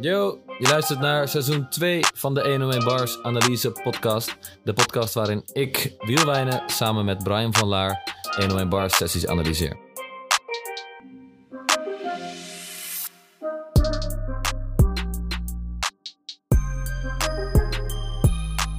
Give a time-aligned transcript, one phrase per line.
[0.00, 4.36] Yo, je luistert naar seizoen 2 van de 101 Bars Analyse Podcast.
[4.64, 9.76] De podcast waarin ik, Wielwijnen, samen met Brian van Laar 101 Bars sessies analyseer.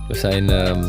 [0.07, 0.83] We zijn ehm,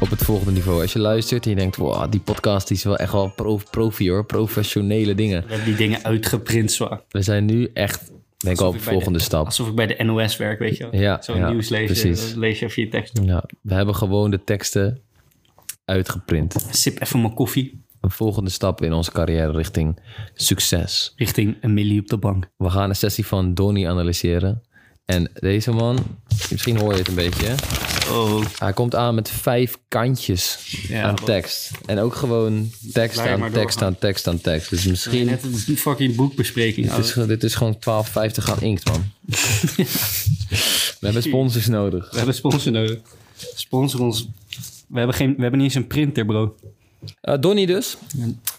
[0.00, 0.82] op het volgende niveau.
[0.82, 3.60] Als je luistert en je denkt, wow, die podcast die is wel echt wel pro
[3.70, 5.42] profi hoor, professionele dingen.
[5.42, 7.00] We hebben die dingen uitgeprint zwaar.
[7.08, 8.11] We zijn nu echt,
[8.42, 9.44] denk ik, al op de volgende de- stap.
[9.44, 11.00] Alsof ik bij de NOS werk, weet je wel.
[11.00, 12.34] Ja, Zo'n ja, nieuws precies.
[12.34, 13.20] lees je even je tekst.
[13.24, 15.00] Ja, we hebben gewoon de teksten
[15.84, 16.66] uitgeprint.
[16.70, 19.98] Sip even mijn koffie Een volgende stap in onze carrière richting
[20.34, 21.12] succes.
[21.16, 22.48] richting een millie op de bank.
[22.56, 24.62] We gaan een sessie van Donnie analyseren.
[25.04, 25.98] En deze man,
[26.50, 27.54] misschien hoor je het een beetje.
[28.12, 30.58] Oh, Hij komt aan met vijf kantjes
[30.88, 31.70] Ja, aan tekst.
[31.86, 34.70] En ook gewoon tekst aan tekst aan tekst aan tekst.
[34.70, 35.26] Dus misschien...
[35.26, 36.94] net een fucking boekbespreking.
[36.94, 37.80] Dit is, dit is gewoon 12,50
[38.44, 39.04] aan inkt, man.
[41.00, 42.10] We hebben sponsors nodig.
[42.10, 42.98] We hebben sponsor nodig.
[43.54, 44.28] Sponsor ons.
[44.86, 46.56] We hebben, geen, we hebben niet eens een printer, bro.
[47.22, 47.96] Uh, Donnie dus.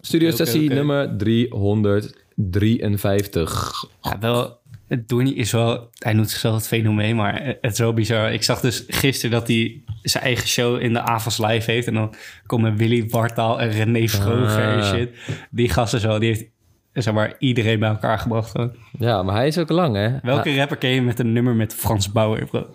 [0.01, 3.85] Studio sessie nummer 353.
[4.01, 5.89] Ja, wel, Donnie is wel...
[5.97, 8.33] Hij noemt zichzelf het fenomeen, maar het is wel bizar.
[8.33, 11.87] Ik zag dus gisteren dat hij zijn eigen show in de Avas Live heeft.
[11.87, 12.13] En dan
[12.45, 14.93] komen Willy Wartaal en René Vroger en Ah.
[14.93, 15.09] shit.
[15.51, 16.45] Die gasten zo, die heeft
[16.93, 18.51] zeg maar, iedereen bij elkaar gebracht.
[18.51, 18.71] gewoon.
[18.99, 20.09] Ja, maar hij is ook lang, hè?
[20.21, 22.65] Welke rapper ken je met een nummer met Frans Bauer, bro?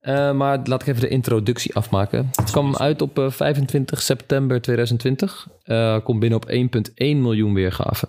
[0.00, 2.28] Eh, maar laat ik even de introductie afmaken.
[2.32, 5.48] Het kwam uit op eh, 25 september 2020.
[5.64, 8.08] Eh, komt binnen op 1,1 miljoen weergaven.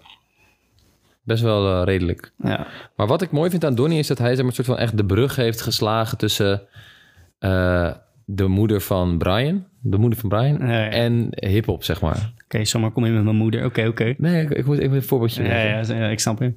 [1.24, 2.32] Best wel eh, redelijk.
[2.44, 4.68] Ja, Maar wat ik mooi vind aan Donnie is dat hij zeg maar, een soort
[4.68, 6.62] van echt de brug heeft geslagen tussen
[7.40, 7.92] eh,
[8.26, 12.34] de moeder van Brian, de moeder van Brian, en hip-hop, zeg maar.
[12.44, 13.66] oké, zomaar kom je met mijn moeder.
[13.66, 14.14] Oké, oké.
[14.18, 16.54] Nee, ik, ik moet even een voorbeeldje Ja, ja, ja, ik snap je.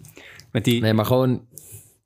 [0.52, 1.40] Met die, Nee, maar gewoon,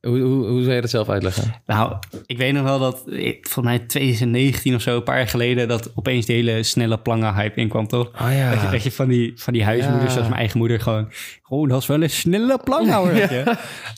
[0.01, 1.55] hoe, hoe, hoe zou je dat zelf uitleggen?
[1.67, 5.29] Nou, ik weet nog wel dat, eh, volgens mij 2019 of zo, een paar jaar
[5.29, 8.07] geleden, dat opeens de hele snelle planga-hype inkwam, toch?
[8.23, 8.51] Oh ja.
[8.51, 10.11] Dat, je, dat je van die, van die huismoeders, Ja.
[10.11, 11.09] zoals mijn eigen moeder, gewoon...
[11.49, 13.13] Oh, dat is wel een snelle planga, hoor.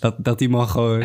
[0.01, 1.05] Dat, dat die man gewoon...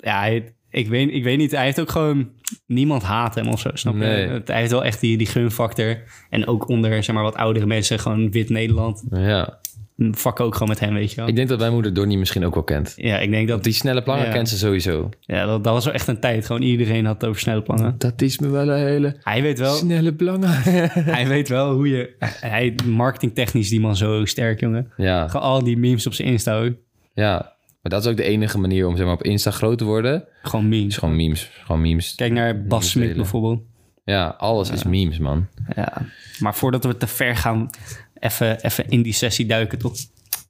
[0.00, 2.30] Ja, hij, ik, weet, ik weet niet, hij heeft ook gewoon...
[2.66, 3.98] Niemand haat hem of zo, snap je?
[4.00, 4.40] Nee.
[4.44, 6.02] Hij heeft wel echt die, die gunfactor.
[6.30, 9.04] En ook onder, zeg maar, wat oudere mensen, gewoon wit Nederland...
[9.10, 9.58] Ja.
[10.12, 11.28] Fuck ook gewoon met hem, weet je wel.
[11.28, 12.92] Ik denk dat mijn moeder Donnie misschien ook wel kent.
[12.96, 13.64] ja, ik denk dat...
[13.64, 14.32] Die snelle plannen Ja.
[14.32, 15.08] kent ze sowieso.
[15.20, 16.46] Ja, dat, dat was wel echt een tijd.
[16.46, 17.94] Gewoon iedereen had het over snelle plannen.
[17.98, 19.74] Dat is me wel een hele Hij weet wel...
[19.74, 20.50] snelle plannen.
[21.16, 22.14] Hij weet wel hoe je...
[22.40, 24.92] Hij, marketingtechnisch die man zo sterk, jongen.
[24.96, 26.72] ja, Gewoon al die memes op zijn Insta ook.
[27.14, 27.52] ja.
[27.82, 30.24] Maar dat is ook de enige manier om zeg maar, op Insta groot te worden.
[30.42, 30.86] Gewoon memes.
[30.86, 31.50] is gewoon memes.
[31.64, 32.14] Gewoon memes.
[32.14, 33.60] Kijk naar Bas Smit bijvoorbeeld.
[34.04, 35.46] Ja, alles is memes, man.
[35.76, 35.92] Ja.
[36.38, 37.70] Maar voordat we te ver gaan,
[38.24, 39.96] even, even in die sessie duiken, toch?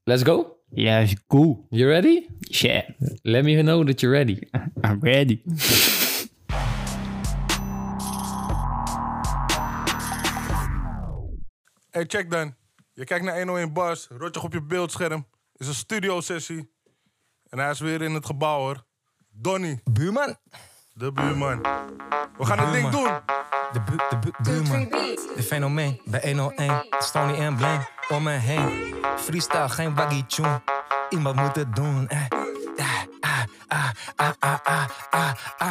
[0.04, 0.58] Let's go.
[0.70, 1.66] Ja, is cool.
[1.70, 2.26] You ready?
[2.50, 2.84] Shit.
[3.22, 4.38] Let me know that you're ready.
[4.84, 5.42] I'm ready.
[11.90, 12.54] Hey, check dan.
[12.92, 15.26] Je kijkt naar 101 Bars, rotje op je beeldscherm.
[15.56, 16.72] is een studio-sessie.
[17.48, 18.84] En hij is weer in het gebouw, hoor.
[19.30, 20.36] Donnie, Buurman.
[20.94, 21.60] De buurman.
[22.38, 23.09] We gaan het ding doen.
[23.72, 24.88] De, bu de bu buurman.
[25.37, 26.87] De fenomeen bij 101.
[26.99, 28.94] Stony en Blaine om me heen.
[29.16, 30.62] Freestyle, geen waggy tune.
[31.09, 32.09] Iemand moet het doen.
[32.09, 32.22] Eh.
[33.74, 35.68] Ah, ah, ah, ah, ah, ah,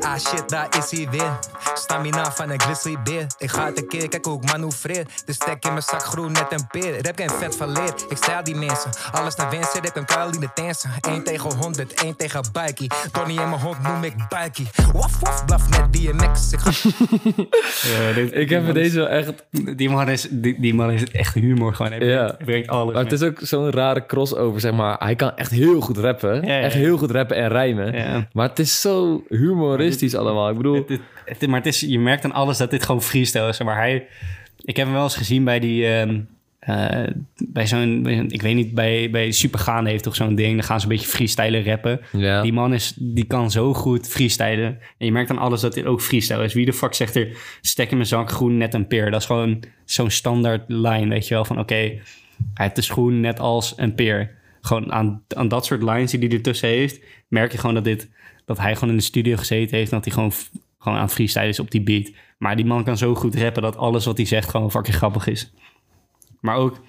[0.00, 0.18] ah.
[0.18, 1.38] Shit, daar is hij weer.
[1.74, 3.26] Stamina van een grizzly beer.
[3.38, 5.06] Ik ga het een keer, kijk hoe ik manoeuvreer.
[5.24, 7.02] De stek in mijn zak groen net een peer.
[7.04, 7.94] Rap geen vet van leer.
[8.08, 8.90] Ik stijl die mensen.
[9.12, 10.90] Alles naar wensen, ik een kuil in de dansen.
[11.00, 12.90] 1 tegen 100, 1 tegen Bikey.
[13.12, 14.66] Donnie en mijn hond noem ik Bikey.
[14.92, 16.52] Waf waf, blaf net DMX.
[16.52, 19.32] Ik ga Ik heb deze wel echt...
[19.76, 21.92] Die man is, die, die man is echt humor gewoon.
[21.92, 22.36] Hij Ja.
[22.44, 22.94] brengt, alles.
[22.94, 24.96] Maar het is ook zo'n rare crossover, zeg maar.
[24.98, 26.46] Hij kan echt heel goed rappen.
[26.46, 26.60] Ja, ja.
[26.64, 27.94] Echt heel goed rappen en rijmen.
[27.96, 28.28] Ja.
[28.32, 30.50] Maar het is zo humoristisch allemaal.
[30.50, 30.74] Ik bedoel...
[30.74, 33.62] Het- het- het- maar het is, je merkt aan alles dat dit gewoon freestyle is.
[33.62, 34.06] Maar hij,
[34.64, 36.20] ik heb hem wel eens gezien bij die, ehm,
[36.58, 37.06] eh,
[37.48, 40.54] bij zo'n, ik weet niet, bij, bij Supergaan heeft toch zo'n ding.
[40.54, 42.00] Dan gaan ze een beetje freestylen rappen.
[42.12, 42.42] Ja.
[42.42, 44.66] Die man is, die kan zo goed freestylen.
[44.98, 46.54] En je merkt aan alles dat dit ook freestyle is.
[46.54, 47.28] Wie de fuck zegt er,
[47.60, 49.10] stek in mijn zak, groen, net een peer.
[49.10, 51.44] Dat is gewoon zo'n standaard line, weet je wel.
[51.44, 52.00] Van oké, hij
[52.54, 54.30] heeft de schoen net als een peer.
[54.66, 58.10] Gewoon aan, aan dat soort lines die hij ertussen heeft, merk je gewoon dat dit,
[58.44, 60.32] dat hij gewoon in de studio gezeten heeft en dat hij gewoon,
[60.78, 62.10] gewoon aan het freestylen is op die beat.
[62.38, 65.26] Maar die man kan zo goed rappen dat alles wat hij zegt gewoon fucking grappig
[65.26, 65.52] is.
[66.40, 66.80] Maar ook,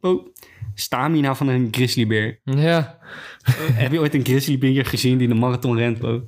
[0.00, 0.26] oh,
[0.74, 2.40] stamina van een grizzlybeer.
[2.44, 2.98] Ja.
[3.72, 6.26] Heb je ooit een grizzlybeer gezien die de marathon rent, bro?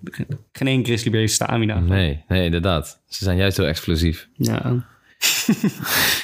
[0.52, 1.80] Geen één grizzlybeer stamina.
[1.80, 3.02] Nee, nee, inderdaad.
[3.08, 4.28] Ze zijn juist heel explosief.
[4.34, 4.60] Ja.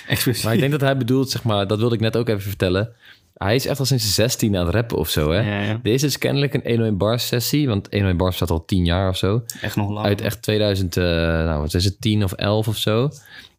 [0.07, 0.45] Explosief.
[0.45, 2.95] Maar ik denk dat hij bedoelt, zeg maar, dat wilde ik net ook even vertellen.
[3.35, 5.41] Hij is echt al sinds 16 aan het rappen of zo, hè?
[5.41, 5.81] Ja, ja.
[5.83, 9.17] Deze is kennelijk een 101 Bars sessie, want 101 Bars staat al 10 jaar of
[9.17, 9.43] zo.
[9.61, 10.07] Echt nog lang.
[10.07, 13.09] Uit echt 2000, eh, nou wat is het, 10 of 11 of zo.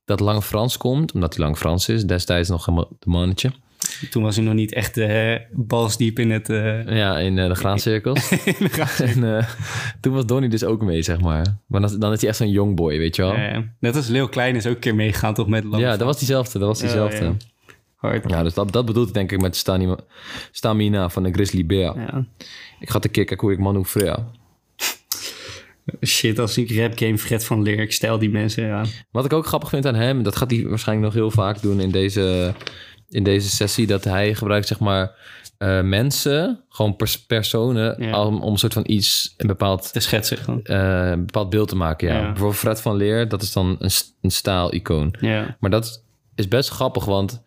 [0.06, 2.06] Dat Lang Frans komt, omdat hij Lang Frans is.
[2.06, 3.52] Destijds nog de mannetje.
[4.10, 6.50] Toen was hij nog niet echt eh balsdiep in het...
[6.50, 8.30] eh, Ja, in eh, de graancirkels.
[8.98, 9.46] en
[10.02, 11.58] toen was Donnie dus ook mee, zeg maar.
[11.68, 13.36] Maar dan, dan is hij echt zo'n young boy, weet je wel.
[13.80, 16.18] net als Leeuw Klein is ook een keer meegegaan toch met Lang ja, dat was
[16.18, 16.60] diezelfde.
[16.60, 17.24] Dat was diezelfde.
[17.26, 17.34] ja.
[18.28, 19.98] Ja, dus dat, dat bedoelt ik denk ik met stamina,
[20.52, 22.00] stamina van de Grizzly Bear.
[22.00, 22.26] Ja.
[22.80, 24.28] Ik ga te kijken hoe ik Manu Freya.
[26.06, 28.86] Shit, als ik rap game Fred van Leer, ik stel die mensen, ja.
[29.12, 31.80] Wat ik ook grappig vind aan hem, dat gaat hij waarschijnlijk nog heel vaak doen
[31.80, 32.54] in deze,
[33.10, 35.12] in deze sessie, dat hij gebruikt zeg maar
[35.58, 38.26] eh, mensen, gewoon pers- personen, Ja.
[38.26, 41.76] om, om een soort van iets, een bepaald, Te schetsen eh, een bepaald beeld te
[41.76, 42.08] maken.
[42.08, 42.14] Ja.
[42.18, 42.26] Ja.
[42.26, 43.92] Bijvoorbeeld Fred van Leer, dat is dan een,
[44.22, 45.16] een staal-icoon.
[45.20, 45.58] Ja.
[45.60, 46.04] Maar dat
[46.36, 47.44] is best grappig, want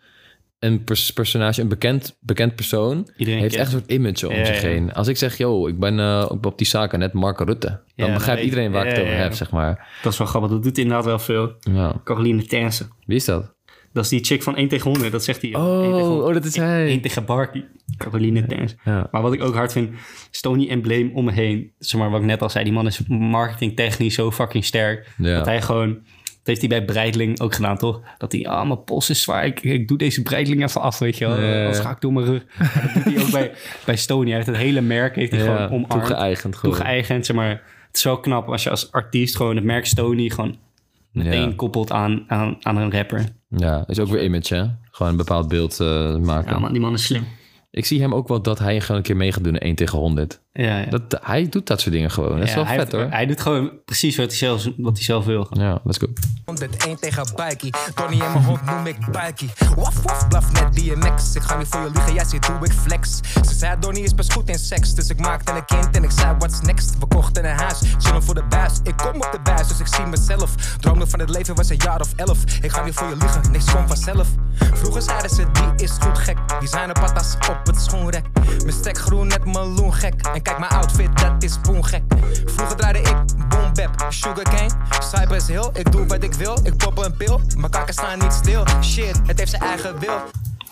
[0.58, 4.34] een pers- personage, een bekend, bekend persoon, Iedereen heeft kent echt een soort image om
[4.34, 4.68] Ja, zich ja.
[4.68, 4.92] heen.
[4.92, 8.14] Als ik zeg, yo, ik ben eh, op- die zaken net Mark Rutte, dan Ja,
[8.14, 9.18] begrijpt iedereen waar ik het over ja.
[9.20, 9.88] heb, zeg maar.
[10.02, 11.52] Dat is wel grappig, dat doet inderdaad wel veel.
[11.60, 12.00] Ja.
[12.04, 12.86] Caroline Tense.
[13.06, 13.54] Wie is dat?
[13.92, 15.54] Dat is die chick van 1 tegen 100, dat zegt hij.
[15.54, 16.28] Oh, 1 tegen 100.
[16.28, 16.86] oh, dat is hij.
[16.88, 17.64] 1 tegen Barky.
[17.96, 18.76] Caroline Tense.
[18.84, 19.08] Ja.
[19.10, 19.90] Maar wat ik ook hard vind,
[20.30, 21.72] Stony Embleem om me heen.
[21.78, 25.08] Zeg maar wat ik net al zei, die man is marketingtechnisch zo fucking sterk.
[25.18, 25.36] Ja.
[25.36, 25.98] Dat hij gewoon,
[26.46, 28.00] heeft hij bij Breitling ook gedaan, toch?
[28.18, 31.18] Dat hij, ah, mijn post is zwaar, ik, ik doe deze Breitling even af, weet
[31.18, 31.72] je wel.
[31.74, 32.44] Ga ik door mijn rug.
[32.58, 33.52] Maar dat doet hij ook bij,
[33.86, 34.26] bij Stony.
[34.26, 35.90] Hij heeft het hele merk heeft hij Ja, gewoon omarmd.
[35.90, 36.74] toegeëigend gewoon.
[36.76, 37.48] Toegeëigend, zeg maar.
[37.86, 40.56] Het is wel knap als je als artiest gewoon het merk Stony gewoon
[41.12, 41.52] meteen Ja.
[41.56, 43.24] koppelt aan, aan, aan een rapper.
[43.48, 44.64] Ja, is ook weer image, hè?
[44.90, 46.52] Gewoon een bepaald beeld eh, maken.
[46.52, 47.24] Ja, man, die man is slim.
[47.70, 49.74] Ik zie hem ook wel dat hij gewoon een keer mee gaat doen in 1
[49.74, 50.40] tegen 100.
[50.56, 50.90] Ja, ja.
[50.90, 52.38] Dat, hij doet dat soort dingen gewoon.
[52.38, 53.12] Dat is wel hij vet, heeft- hoor.
[53.12, 55.46] Hij doet gewoon precies wat hij zelf, wat hij zelf wil.
[55.50, 56.06] Ja, let's go.
[56.44, 57.72] 101 tegen Bikey.
[57.94, 59.48] Donnie en mijn hond noem ik Bikey.
[59.76, 61.34] Waf waf blaf net DMX.
[61.34, 63.20] Ik ga niet voor je liegen, jij ziet hoe ik flex.
[63.34, 64.94] Ze zei Donnie is best goed in seks.
[64.94, 66.98] Dus ik maakte een kind en ik zei what's next.
[66.98, 68.72] We kochten een huis, chillen voor de buis.
[68.82, 70.54] Ik kom op de buis, dus ik zie mezelf.
[70.54, 72.38] Droomde van het leven was een jaar of elf.
[72.62, 74.28] Ik ga niet voor je liegen, niks komt vanzelf.
[74.74, 76.36] Vroeger zeiden ze die is goed gek.
[76.60, 78.24] Die zijn de patas op het schoenrek.
[78.62, 80.14] Mijn stek groen net meloen gek.
[80.34, 82.02] En kijk mijn outfit, dat is gek.
[82.44, 83.16] Vroeger draaide ik
[83.48, 84.70] boom bap, sugarcane,
[85.00, 85.70] Cypress Hill.
[85.72, 87.40] Ik doe wat ik wil, ik pop een pil.
[87.56, 88.64] Mijn kakken staan niet stil.
[88.82, 90.18] Shit, het heeft zijn eigen wil.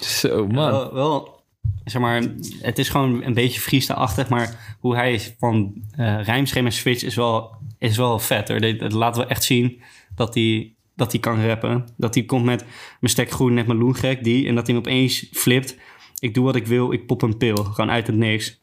[0.01, 0.71] Zo, man.
[0.71, 1.43] Wel, wel,
[1.85, 2.23] zeg maar,
[2.61, 7.51] het is gewoon een beetje freestyle-achtig, maar hoe hij van eh rijmschema switch is wel,
[7.79, 8.61] is wel vet hoor.
[8.61, 9.83] Dat, dat laat wel echt zien
[10.15, 11.89] dat hij, dat hij kan rappen.
[11.97, 12.65] Dat hij komt met
[13.01, 14.49] mijn stek groen, net meloen gek, die.
[14.49, 15.77] En dat hij hem opeens flipt.
[16.19, 17.57] Ik doe wat ik wil, ik pop een pil.
[17.57, 18.63] Gewoon uit het niks.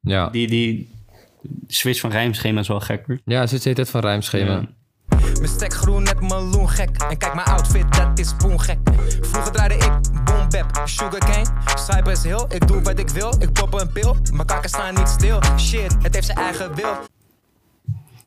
[0.00, 0.90] Ja, Die, die
[1.66, 3.18] switch van rijmschema is wel gek hoor.
[3.24, 4.52] ja zit de tijd van rijmschema.
[4.52, 4.68] Ja.
[5.18, 6.88] Mijn stek groen net meloen gek.
[7.08, 8.78] En kijk mijn outfit, dat is gek.
[9.20, 9.90] Vroeger draaide ik
[10.24, 12.44] boom bap, sugarcane, Cypress Hill.
[12.48, 14.16] Ik doe wat ik wil, ik pop een pil.
[14.32, 15.40] Mijn kakken staan niet stil.
[15.58, 16.92] Shit, het heeft zijn eigen wil.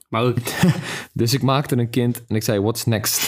[0.10, 0.38] Maar ook,
[1.14, 3.28] Dus ik maakte een kind en ik zei, what's next?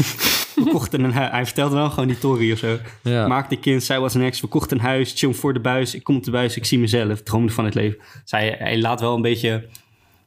[0.91, 1.31] Een huis.
[1.31, 2.77] Hij vertelde wel gewoon die tory of zo.
[3.01, 3.27] Ja.
[3.27, 4.41] Maak de kind, zij was next.
[4.41, 5.95] We kochten een huis, chill voor de buis.
[5.95, 7.21] Ik kom op de buis, ik zie mezelf.
[7.21, 7.97] Droomde van het leven.
[8.23, 9.63] Zij, hij laat wel een beetje een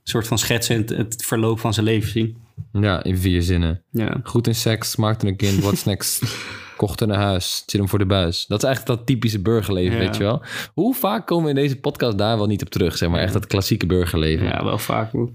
[0.03, 2.37] soort van schetsend het verloop van zijn leven zien.
[2.73, 3.83] ja, in vier zinnen.
[3.91, 4.21] Ja.
[4.23, 6.23] Goed in seks, maakte een kind, what's next?
[6.77, 8.47] Kocht een huis, zit hem voor de buis.
[8.47, 10.05] Dat is eigenlijk dat typische burgerleven, Ja.
[10.05, 10.43] weet je wel?
[10.75, 13.21] Hoe vaak komen we in deze podcast daar wel niet op terug, zeg maar?
[13.21, 14.47] Echt dat klassieke burgerleven.
[14.47, 15.13] ja, wel vaak.
[15.13, 15.31] hoor.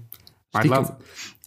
[0.50, 0.96] Maar laat,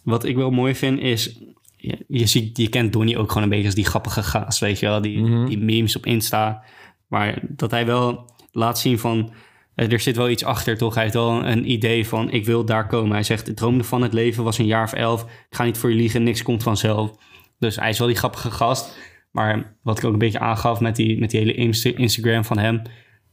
[0.04, 1.38] wat ik wel mooi vind is...
[1.80, 4.78] Je, je, ziet, je kent Donnie ook gewoon een beetje als die grappige gaas, weet
[4.78, 5.00] je wel?
[5.00, 5.46] Die, Mhm.
[5.46, 6.62] die memes op Insta.
[7.08, 9.32] Maar dat hij wel laat zien van...
[9.74, 10.94] eh, Er zit wel iets achter, toch?
[10.94, 13.12] Hij heeft wel een idee van, ik wil daar komen.
[13.12, 15.22] Hij zegt, het droomde van het leven was een jaar of elf.
[15.22, 17.10] Ik ga niet voor je liegen, niks komt vanzelf.
[17.58, 18.96] Dus hij is wel die grappige gast.
[19.30, 22.58] Maar wat ik ook een beetje aangaf met die, met die hele Insta- Instagram van
[22.58, 22.82] hem...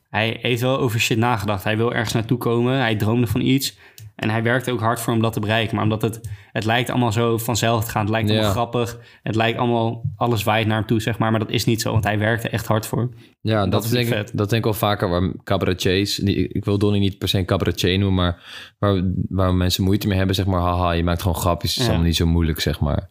[0.09, 1.63] Hij heeft wel over shit nagedacht.
[1.63, 2.77] Hij wil ergens naartoe komen.
[2.77, 3.77] Hij droomde van iets.
[4.15, 5.75] En hij werkte ook hard voor om dat te bereiken.
[5.75, 8.01] Maar omdat het, het lijkt allemaal zo vanzelf te gaan.
[8.01, 8.53] Het lijkt allemaal Ja.
[8.53, 8.99] grappig.
[9.23, 11.31] Het lijkt allemaal, alles waait naar hem toe, zeg maar.
[11.31, 13.09] Maar dat is niet zo, want hij werkte echt hard voor.
[13.41, 14.31] Ja, dat, Dat is denk vet.
[14.37, 16.19] dat denk ik wel vaker waar cabaretiers...
[16.19, 18.43] Ik wil Donnie niet per se een cabaretier noemen, maar
[18.79, 20.61] waar, waar mensen moeite mee hebben, zeg maar...
[20.61, 21.89] Haha, je maakt gewoon grapjes, het is Ja.
[21.89, 23.09] allemaal niet zo moeilijk, zeg maar.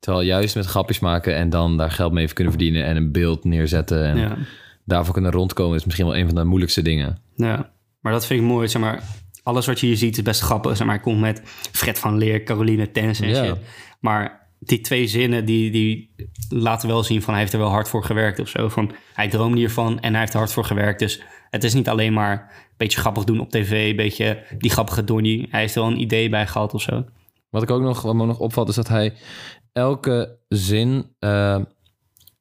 [0.00, 2.84] Terwijl juist met grapjes maken en dan daar geld mee kunnen verdienen...
[2.84, 4.36] en een beeld neerzetten en Ja.
[4.84, 5.76] daarvoor kunnen rondkomen...
[5.76, 7.18] is misschien wel een van de moeilijkste dingen.
[7.36, 7.70] ja.
[8.00, 9.02] Maar dat vind ik mooi, zeg maar.
[9.42, 10.76] Alles wat je hier ziet is best grappig.
[10.76, 13.56] Zeg maar, hij komt met Fred van Leer, Caroline Tens en shit.
[14.00, 16.14] Maar die twee zinnen, die, die
[16.48, 17.32] laten wel zien van...
[17.32, 18.68] hij heeft er wel hard voor gewerkt of zo.
[18.68, 20.98] Van, hij droomde hiervan en hij heeft er hard voor gewerkt.
[20.98, 23.90] Dus het is niet alleen maar een beetje grappig doen op tv...
[23.90, 25.46] een beetje die grappige Donnie.
[25.50, 27.04] Hij heeft er wel een idee bij gehad of zo.
[27.50, 29.14] Wat ik ook nog, wat me nog opvalt, is dat hij
[29.72, 31.60] elke zin eh,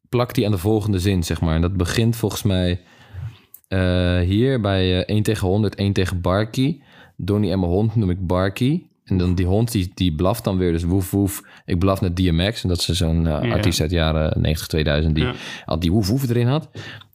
[0.10, 1.55] plakt hij aan de volgende zin, zeg maar.
[1.55, 2.81] En dat begint volgens mij
[3.67, 6.79] eh, hier bij eh 1 tegen 100, 1 tegen Barky.
[7.25, 8.82] Donnie en mijn hond noem ik Barky.
[9.06, 10.72] En dan die hond die, die blaft dan weer.
[10.72, 11.42] Dus woef woef.
[11.66, 12.63] Ik blaf naar DMX.
[12.63, 13.54] En dat is zo'n eh, Ja.
[13.54, 15.34] artiest uit de jaren 90, 2000 die Ja.
[15.66, 16.70] al die woef woef erin had.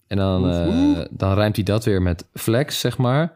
[0.06, 3.32] En dan, eh, dan rijmt hij dat weer met flex, zeg maar.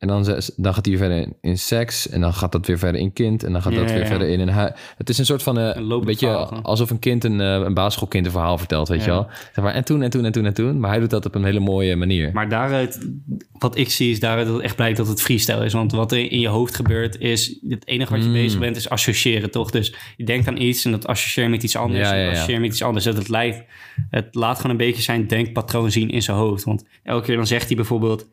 [0.00, 0.24] En dan,
[0.56, 2.08] dan gaat hij verder in, in seks.
[2.08, 3.44] En dan gaat dat weer verder in kind.
[3.44, 4.06] En dan gaat Ja, dat weer ja.
[4.06, 4.72] verder in een huis.
[4.96, 5.58] Het is een soort van...
[5.58, 8.98] eh, Een beetje verhaal, alsof een kind een, eh, een basisschoolkind een verhaal vertelt, weet
[8.98, 9.04] Ja.
[9.04, 9.26] je wel.
[9.54, 10.80] Zeg maar, en toen, en toen, en toen, en toen.
[10.80, 12.30] Maar hij doet dat op een hele mooie manier.
[12.32, 13.08] Maar daaruit,
[13.58, 15.72] wat ik zie, is daaruit dat het echt blijkt dat het freestyle is.
[15.72, 18.32] Want wat er in je hoofd gebeurt, is het enige wat je Mm.
[18.34, 19.70] bezig bent, is associëren, toch?
[19.70, 22.08] Dus je denkt aan iets en dat associeer je met iets anders.
[22.08, 23.04] Ja, en associeer je met iets anders.
[23.04, 23.62] Dat het lijkt,
[24.10, 26.64] het laat gewoon een beetje zijn denkpatroon zien in zijn hoofd.
[26.64, 28.26] Want elke keer dan zegt hij bijvoorbeeld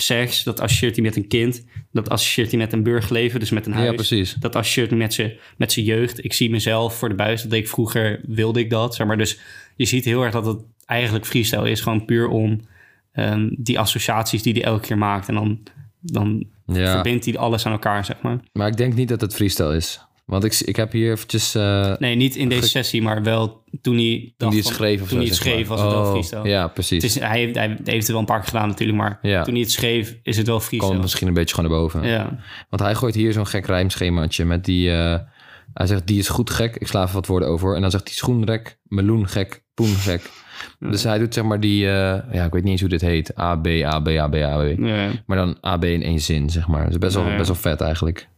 [0.00, 1.64] seks, dat associeert hij met een kind.
[1.92, 3.88] Dat associeert hij met een burgerleven, dus met een huis.
[3.88, 4.34] Ja, precies.
[4.34, 6.24] Dat associeert hij met zijn met zijn jeugd.
[6.24, 8.94] Ik zie mezelf voor de buis, dat deed ik vroeger, wilde ik dat.
[8.94, 9.18] Zeg maar.
[9.18, 9.38] Dus
[9.76, 11.80] je ziet heel erg dat het eigenlijk freestyle is.
[11.80, 12.60] Gewoon puur om
[13.12, 15.28] ehm, die associaties die hij elke keer maakt.
[15.28, 15.60] En dan,
[16.00, 16.92] dan Ja.
[16.92, 18.40] verbindt hij alles aan elkaar, zeg maar.
[18.52, 20.00] Maar ik denk niet dat het freestyle is.
[20.28, 21.54] Want ik, ik heb hier eventjes...
[21.54, 24.34] eh, Nee, niet in deze sessie, maar wel toen hij...
[24.36, 25.76] toen hij het schreef of Toen zo, hij het schreef maar.
[25.76, 26.48] was het wel Oh, freestyle.
[26.48, 27.02] Ja, precies.
[27.02, 29.42] Het is, hij, heeft, hij heeft het wel een paar keer gedaan natuurlijk, maar Ja.
[29.42, 30.98] toen hij het schreef is het wel freestyle.
[30.98, 32.04] misschien een beetje gewoon naar boven.
[32.06, 34.90] Ja, Want hij gooit hier zo'n gek rijmschemaatje met die...
[34.90, 35.18] eh,
[35.74, 36.76] hij zegt, die is goed gek.
[36.76, 37.74] Ik sla even wat woorden over.
[37.74, 40.30] En dan zegt hij schoenrek, meloen gek, poen gek.
[40.78, 41.84] Dus hij doet zeg maar die...
[41.86, 43.38] eh, ja, ik weet niet eens hoe dit heet.
[43.38, 44.78] A, B, A, B, A, B, A, B.
[45.26, 46.82] Maar dan A, B in één zin, zeg maar.
[46.82, 48.28] Dat is best wel, best wel vet eigenlijk.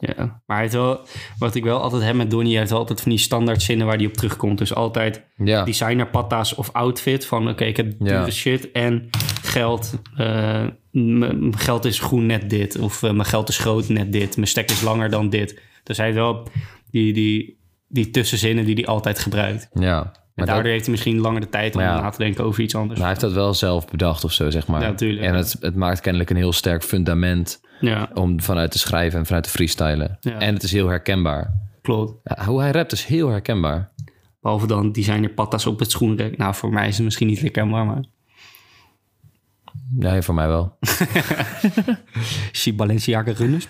[0.00, 0.14] Ja.
[0.16, 1.00] Maar hij heeft wel,
[1.38, 3.96] wat ik wel altijd heb met Donnie, hij heeft altijd van die standaard zinnen waar
[3.96, 4.58] hij op terugkomt.
[4.58, 7.26] Dus altijd Ja, designer patta's of outfit.
[7.26, 8.30] Van oké, ik heb dure Ja.
[8.30, 9.08] shit en
[9.42, 9.94] geld.
[10.16, 12.78] eh, mijn geld is groen net dit.
[12.78, 14.36] Of eh, mijn geld is groot net dit.
[14.36, 15.60] Mijn stek is langer dan dit.
[15.82, 16.48] Dus hij heeft wel
[16.90, 19.68] die, die, die tussenzinnen die hij altijd gebruikt.
[19.72, 20.12] ja.
[20.40, 22.00] En Maar daardoor dat- heeft hij misschien langer de tijd om ja.
[22.00, 22.98] na te denken over iets anders.
[23.00, 24.80] Maar hij heeft dat wel zelf bedacht of zo, zeg maar.
[24.82, 28.78] Ja, natuurlijk, En het, het maakt kennelijk een heel sterk fundament Ja, om vanuit te
[28.78, 30.18] schrijven en vanuit te freestylen.
[30.20, 31.52] En het is heel herkenbaar.
[31.82, 32.14] klopt.
[32.24, 33.90] Ja, hoe hij rapt is heel herkenbaar.
[34.40, 36.36] Behalve dan designer patta's op het schoenrek.
[36.36, 38.04] Nou, voor mij is het misschien niet herkenbaar, maar...
[39.92, 40.78] Nee, voor mij wel.
[42.52, 43.66] Zie Balenciaga runners?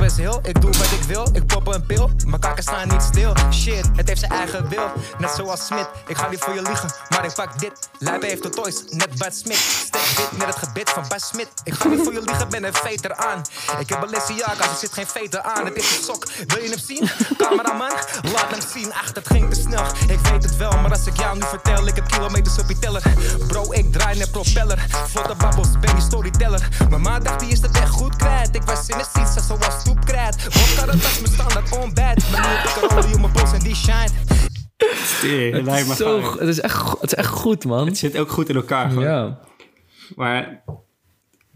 [0.00, 2.10] Ik doe wat ik wil, ik pop een pil.
[2.26, 4.92] Mijn kakken staan niet stil, shit, het heeft zijn eigen wil.
[5.18, 7.88] Net zoals Smit, ik ga niet voor je liegen, maar ik pak dit.
[7.98, 9.56] Lijpen heeft de toys, net Bud Smit.
[9.56, 11.48] Stek wit met het gebit van Bud Smit.
[11.64, 13.42] Ik ga niet voor je liegen, ben een veter aan.
[13.78, 15.64] Ik heb Balenciaga, er zit geen veter aan.
[15.64, 17.10] Het is een sok, wil je hem zien?
[17.36, 17.92] Cameraman,
[18.22, 18.92] laat hem zien.
[18.92, 20.72] Ach, dat ging te snel, ik weet het wel.
[20.72, 23.02] Maar als ik jou nu vertel, ik heb kilometers op je teller.
[23.46, 24.86] Bro, ik draai net propeller.
[25.06, 26.68] Vlotte babbels, ben je storyteller.
[26.88, 28.54] Mijn ma dacht, die is de weg goed kwijt.
[28.54, 30.36] Ik was in de seats, zoals stoepkrijt.
[30.50, 32.30] Vodka, dat was mijn standaard ontbijt.
[32.30, 34.08] Maar nu heb ik een olie op mijn pols en die shine.
[35.56, 37.86] Het, lijkt me Zo, het, is echt, het is echt goed, man.
[37.86, 38.88] het zit ook goed in elkaar.
[38.88, 39.04] gewoon.
[39.04, 39.40] Ja.
[40.16, 40.62] Maar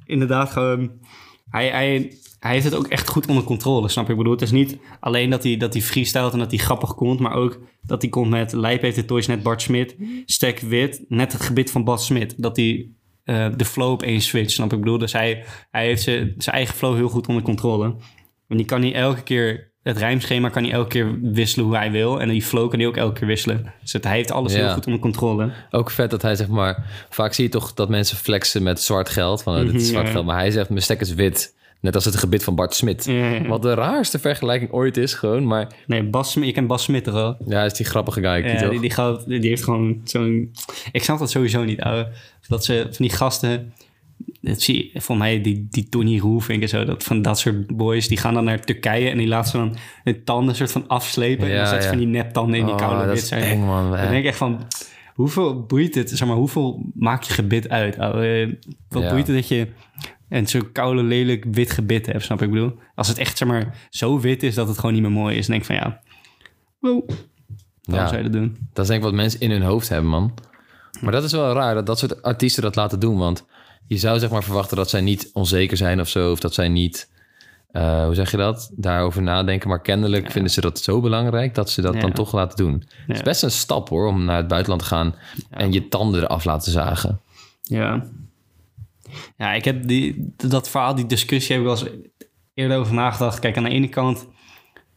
[0.04, 0.90] inderdaad, gewoon.
[1.50, 4.12] Hij, hij, hij heeft het ook echt goed onder controle, snap je?
[4.12, 6.94] Ik bedoel, het is niet alleen dat hij, dat hij freestylt en dat hij grappig
[6.94, 10.60] komt, maar ook dat hij komt met Lijp heeft de toys net Bart Smit, Stek
[10.60, 12.34] Wit, net het gebit van Bas Smit.
[12.36, 12.88] Dat hij
[13.24, 14.76] eh, de flow opeens switcht, snap je?
[14.76, 17.96] Ik bedoel, dus hij, hij heeft zijn, zijn eigen flow heel goed onder controle.
[18.48, 21.90] En die kan hij elke keer, het rijmschema kan hij elke keer wisselen hoe hij
[21.90, 22.20] wil.
[22.20, 23.72] En die flow kan hij ook elke keer wisselen.
[23.82, 24.58] Dus het, hij heeft alles Ja.
[24.58, 25.50] heel goed onder controle.
[25.70, 27.06] Ook vet dat hij zeg maar...
[27.10, 29.42] Vaak zie je toch dat mensen flexen met zwart geld.
[29.42, 30.12] Van, oh, dit is Mhm, zwart ja.
[30.12, 30.24] geld.
[30.26, 31.54] Maar hij zegt, mijn stek is wit.
[31.80, 33.10] Net als het gebit van Bart Smit.
[33.46, 35.46] Wat de raarste vergelijking ooit is gewoon.
[35.46, 37.36] Maar Nee, Bas je kent Bas Smit toch wel?
[37.46, 38.30] ja, is die grappige guy.
[38.46, 40.50] Ja, die, die heeft gewoon zo'n...
[40.92, 42.08] Ik snap dat sowieso niet, ouwe.
[42.48, 43.72] Dat ze van die gasten...
[44.44, 46.84] Dat zie je, voor mij die, die Tony Roelvink en zo.
[46.84, 49.10] Dat, van dat soort boys, die gaan dan naar Turkije...
[49.10, 51.44] en die laten ze dan hun tanden soort van afslepen...
[51.46, 51.88] en Ja, dan zetten ja.
[51.96, 53.42] van die neptanden in die Oh, koude dat wit zijn.
[53.42, 53.90] eng, man.
[53.90, 54.60] Dan denk ik echt van...
[55.14, 56.10] Hoeveel boeit het?
[56.10, 57.98] Zeg maar, hoeveel maak je gebit uit?
[57.98, 58.58] ouwe?
[58.88, 59.10] Wat Ja.
[59.10, 59.68] boeit het dat je
[60.28, 62.22] een zo'n koude, lelijk wit gebit hebt?
[62.24, 62.72] Snap ik bedoel?
[62.94, 65.46] Als het echt, zeg maar, zo wit is dat het gewoon niet meer mooi is...
[65.46, 66.00] dan denk ik van ja...
[66.80, 67.08] Wow,
[67.82, 68.56] waarom zou je dat doen?
[68.72, 70.34] Dat is denk ik wat mensen in hun hoofd hebben, man.
[71.00, 73.18] Maar dat is wel raar dat dat soort artiesten dat laten doen.
[73.18, 73.44] Want
[73.86, 76.30] je zou zeg maar verwachten dat zij niet onzeker zijn of zo.
[76.30, 77.10] Of dat zij niet,
[77.70, 79.68] eh, hoe zeg je dat, daarover nadenken.
[79.68, 82.00] Maar kennelijk vinden ze dat zo belangrijk dat ze dat Ja.
[82.00, 82.84] dan toch laten doen.
[83.06, 85.14] Het is best een stap hoor, om naar het buitenland te gaan
[85.50, 87.20] en je tanden eraf laten zagen.
[87.62, 88.06] Ja.
[89.36, 91.96] Ja, ik heb die, dat verhaal, die discussie heb ik wel eens
[92.54, 93.38] eerder over nagedacht.
[93.38, 94.26] Kijk, aan de ene kant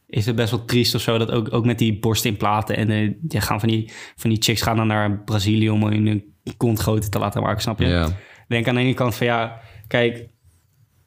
[0.08, 1.17] is het best wel triest of zo...
[1.17, 4.62] dat ook, ook met die borstimplanten en eh, die gaan van, die, van die chicks
[4.62, 5.70] gaan dan naar Brazilië...
[5.70, 7.86] om hun kont groter te laten maken, snap je?
[7.86, 8.10] Ja.
[8.48, 10.27] Denk aan de ene kant van ja, kijk...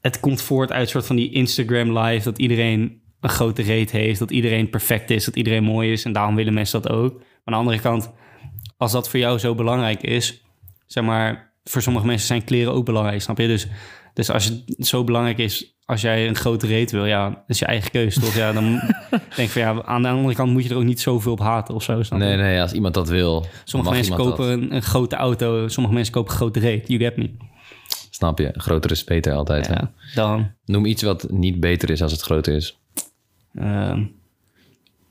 [0.01, 2.23] het komt voort uit soort van die Instagram live...
[2.23, 5.25] dat iedereen een grote reet heeft, dat iedereen perfect is...
[5.25, 7.13] dat iedereen mooi is en daarom willen mensen dat ook.
[7.13, 8.11] Maar aan de andere kant,
[8.77, 10.43] als dat voor jou zo belangrijk is...
[10.85, 13.47] zeg maar, voor sommige mensen zijn kleren ook belangrijk, snap je?
[13.47, 13.67] Dus,
[14.13, 17.59] dus als het zo belangrijk is, als jij een grote reet wil, ja, dat is
[17.59, 18.35] je eigen keuze, toch?
[18.35, 18.63] Ja, dan
[19.11, 21.39] denk ik van ja, aan de andere kant moet je er ook niet zoveel op
[21.39, 22.19] haten of zo, snap?
[22.19, 23.45] Nee, nee, als iemand dat wil.
[23.63, 26.87] Sommige mensen kopen een, een grote auto, sommige mensen kopen een grote reet.
[26.87, 27.29] You get me.
[28.09, 28.49] Snap je?
[28.53, 29.67] Groter is beter altijd.
[29.67, 29.73] hè?
[29.73, 30.51] Ja, dan...
[30.65, 32.79] Noem iets wat niet beter is als het groter is.
[33.55, 34.03] ehm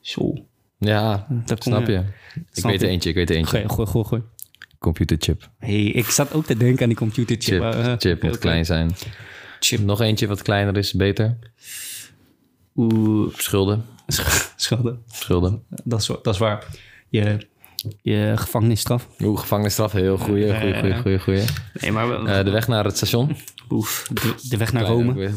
[0.01, 0.35] zo.
[0.79, 1.95] Ja, Dat snap je.
[2.35, 2.93] Ik Snap weet er je.
[2.93, 3.57] eentje, ik weet er eentje.
[3.57, 4.23] Gooi, gooi, gooi, gooi.
[4.79, 5.51] Computerchip.
[5.59, 7.63] Hey, ik zat ook te denken aan die computerchip.
[7.63, 8.91] Chip, eh, chip moet klein zijn.
[9.61, 9.81] Chip.
[9.81, 11.39] Nog eentje wat kleiner is, beter.
[12.77, 13.85] Oeh, Schulden.
[14.57, 15.03] schulden.
[15.13, 15.63] Schulden.
[15.85, 16.65] Dat is, dat is waar.
[17.09, 17.47] Je,
[18.03, 19.09] je gevangenisstraf.
[19.23, 21.45] Oeh, gevangenisstraf, heel goeie, goeie, goeie, goeie, goeie.
[21.81, 22.25] Nee, maar...
[22.25, 23.37] Eh, de weg naar het station.
[23.71, 25.11] Oef, de, de weg naar Rome.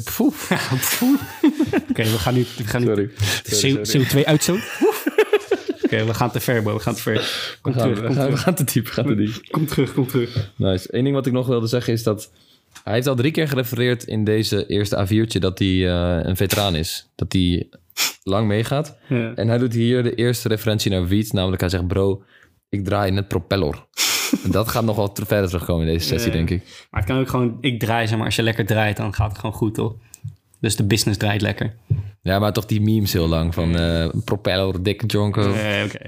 [1.89, 2.45] Oké, we gaan nu...
[2.57, 3.09] We gaan nu Sorry.
[3.43, 4.05] Sorry, sorry.
[4.05, 4.59] CO2-uitstoot.
[5.83, 6.73] Oké, we gaan te ver, bro.
[6.73, 7.57] We gaan te ver.
[7.61, 8.43] Kom We gaan, terug, we kom gaan, we terug.
[8.43, 9.49] gaan te diep, we gaan te diep.
[9.51, 10.51] Kom terug, kom terug.
[10.55, 10.87] Nice.
[10.97, 12.31] Eén ding wat ik nog wilde zeggen is dat...
[12.83, 16.75] Hij heeft al drie keer gerefereerd in deze eerste A4'tje dat hij eh, een veteraan
[16.75, 17.09] is.
[17.15, 17.69] Dat hij
[18.23, 18.97] lang meegaat.
[19.07, 19.33] Ja.
[19.35, 21.33] En hij doet hier de eerste referentie naar Wiet.
[21.33, 22.23] Namelijk hij zegt, bro,
[22.69, 23.75] ik draai net propeller.
[24.43, 26.37] En dat gaat nog wel verder terugkomen in deze sessie, Ja.
[26.37, 26.87] denk ik.
[26.91, 27.57] Maar het kan ook gewoon...
[27.61, 28.25] Ik draai, zeg maar.
[28.25, 29.93] Als je lekker draait, dan gaat het gewoon goed, toch?
[30.59, 31.73] Dus de business draait lekker.
[32.21, 35.53] Ja, maar toch die memes heel lang van eh, propeller, dikke jonko.
[35.53, 35.99] Eh, Oké.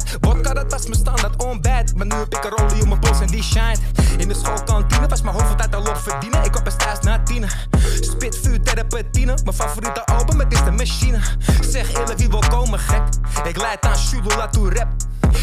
[0.00, 0.16] Stoepkrijt.
[0.20, 1.94] Wodka, dat was mijn standaard ontbijt.
[1.94, 3.76] Maar nu heb ik een rolie op mijn pols en die shine.
[4.18, 6.44] In de schoolkantine was mijn hoofd altijd al op verdienen.
[6.44, 7.48] Ik op een stage na tienen.
[8.00, 9.38] Spitvuur terapetine.
[9.44, 11.20] Mijn favoriete album, het is de machine.
[11.60, 13.02] Zeg eerlijk, wie wil komen gek?
[13.44, 14.88] Ik leid aan Shulula to rap.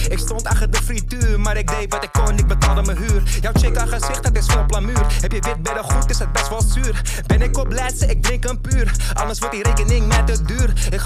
[0.09, 3.23] Ik stond achter de frituur, maar ik deed wat ik kon, ik betaalde mijn huur.
[3.41, 5.05] Jouw chick aan gezicht, dat is vol plamuur.
[5.21, 7.01] Heb je wit bedden goed, is het best wel zuur.
[7.27, 8.91] Ben ik op leidse, ik drink een puur.
[9.13, 10.73] Anders wordt die rekening met te duur.
[10.91, 11.01] Ik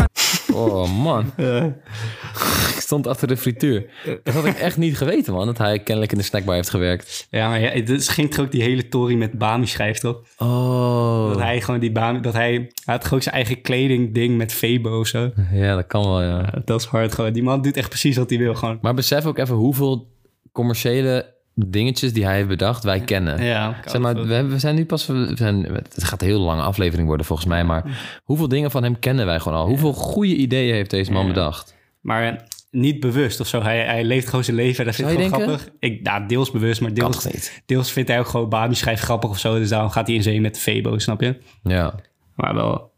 [0.55, 1.31] Oh man.
[2.75, 3.85] ik stond achter de frituur.
[4.23, 5.45] Dat had ik echt niet geweten, man.
[5.45, 7.27] Dat hij kennelijk in de snackbar heeft gewerkt.
[7.29, 10.21] Ja, maar ja, het is- ging toch ook die hele tory met Bami schrijft, toch?
[10.37, 11.27] Oh.
[11.29, 12.19] Dat hij gewoon die Bami...
[12.19, 12.51] Dat hij...
[12.85, 15.31] Hij had gewoon zijn eigen kleding ding met Febo of zo.
[15.51, 16.39] Ja, dat kan wel, ja.
[16.39, 17.33] Ja, dat is hard gewoon.
[17.33, 18.77] Die man doet echt precies wat hij wil gewoon.
[18.81, 20.07] Maar besef ook even hoeveel
[20.51, 23.43] commerciële dingetjes die hij heeft bedacht, wij kennen.
[23.43, 25.05] Ja, Zeg maar, we, zijn nu pas...
[25.05, 27.83] We zijn, het gaat een heel lange aflevering worden volgens mij, maar
[28.23, 29.67] hoeveel dingen van hem kennen wij gewoon al?
[29.67, 31.75] Hoeveel goede ideeën heeft deze man bedacht?
[32.01, 32.43] Maar
[32.75, 33.61] niet bewust of zo.
[33.61, 34.85] Hij, hij leeft gewoon zijn leven.
[34.85, 35.69] Dat vind ik gewoon grappig.
[35.79, 37.27] Ik, nou, deels bewust, maar deels,
[37.65, 39.57] deels vindt hij ook gewoon Bami schrijft grappig of zo.
[39.57, 41.37] Dus daarom gaat hij in zee met de Febo, snap je?
[41.63, 41.95] Ja.
[42.35, 42.93] Maar wel...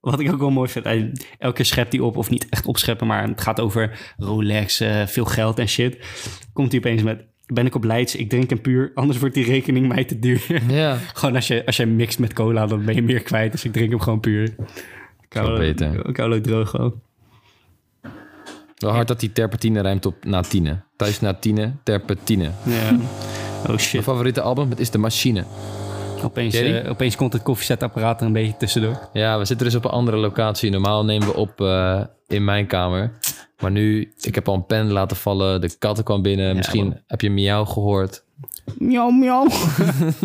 [0.00, 2.66] Wat ik ook wel mooi vind, hij, elke keer schept hij op, of niet echt
[2.66, 5.98] opscheppen, maar het gaat over Rolex, eh, veel geld en shit.
[6.52, 9.44] Komt hij opeens met, ben ik op Leids, ik drink een puur, anders wordt die
[9.44, 10.62] rekening mij te duur.
[10.68, 10.96] Ja.
[11.14, 13.72] gewoon als je, als je mixt met cola, dan ben je meer kwijt, dus ik
[13.72, 14.54] drink hem gewoon puur.
[15.28, 16.12] Koude, beter.
[16.12, 17.00] Koude droog gewoon.
[18.76, 20.84] Wel hard dat die terpentine rijmt op na tienen.
[20.96, 22.50] Thuis na tienen, terpentine.
[22.64, 22.96] Ja.
[23.68, 23.92] Oh shit.
[23.92, 25.44] Mijn favoriete album, het is De Machine.
[26.24, 29.08] Opeens, eh, opeens komt het koffiezetapparaat er een beetje tussendoor.
[29.12, 30.70] Ja, we zitten dus op een andere locatie.
[30.70, 33.12] Normaal nemen we op eh, in mijn kamer.
[33.60, 35.60] Maar nu, ik heb al een pen laten vallen.
[35.60, 36.56] De katten kwam binnen.
[36.56, 38.24] Misschien heb je miauw gehoord.
[38.78, 39.46] Miauw, miauw.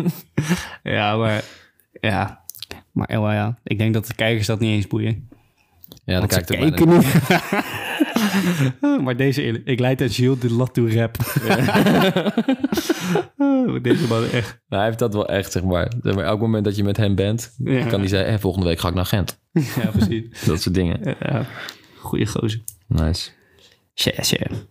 [0.82, 1.44] ja, maar...
[2.00, 2.42] Ja.
[2.92, 5.28] Maar eh, ja, ik denk dat de kijkers dat niet eens boeien.
[6.04, 6.98] Ja, ze kijkt er bijna kijken
[8.82, 9.02] niet.
[9.04, 9.62] maar deze.
[9.64, 11.16] Ik leid aan Gilles de Latour rap.
[13.38, 14.48] Oh, deze man echt.
[14.68, 15.92] Nou, hij heeft dat wel echt, zeg maar.
[16.02, 17.86] Zeg maar elk moment dat je met hem bent, Ja.
[17.86, 18.28] kan hij zeggen...
[18.28, 19.40] Hey, volgende week ga ik naar Gent.
[19.52, 20.44] Ja, precies.
[20.44, 21.16] Dat soort dingen.
[21.20, 21.46] Ja,
[21.98, 22.62] goeie gozer.
[22.86, 23.30] Nice.
[23.94, 24.66] Shit, shit.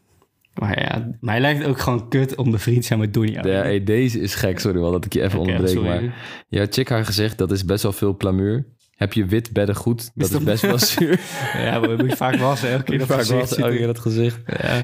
[0.54, 3.34] Maar ja, maar hij lijkt ook gewoon kut om bevriend te zijn met Donnie.
[3.34, 4.60] Ja, hey, deze is gek.
[4.60, 5.70] Sorry wel dat ik je even onderbreek.
[5.70, 5.88] sorry.
[5.90, 6.16] Maar
[6.50, 8.66] jouw chick haar gezegd, dat is best wel veel plamuur.
[8.94, 10.12] Heb je wit bedden goed?
[10.16, 11.20] Dat is best wel zuur.
[11.54, 12.70] Ja, maar dat moet je vaak wassen.
[12.70, 14.40] Elke keer dat Vaak gezicht was ziet elke keer dat gezicht.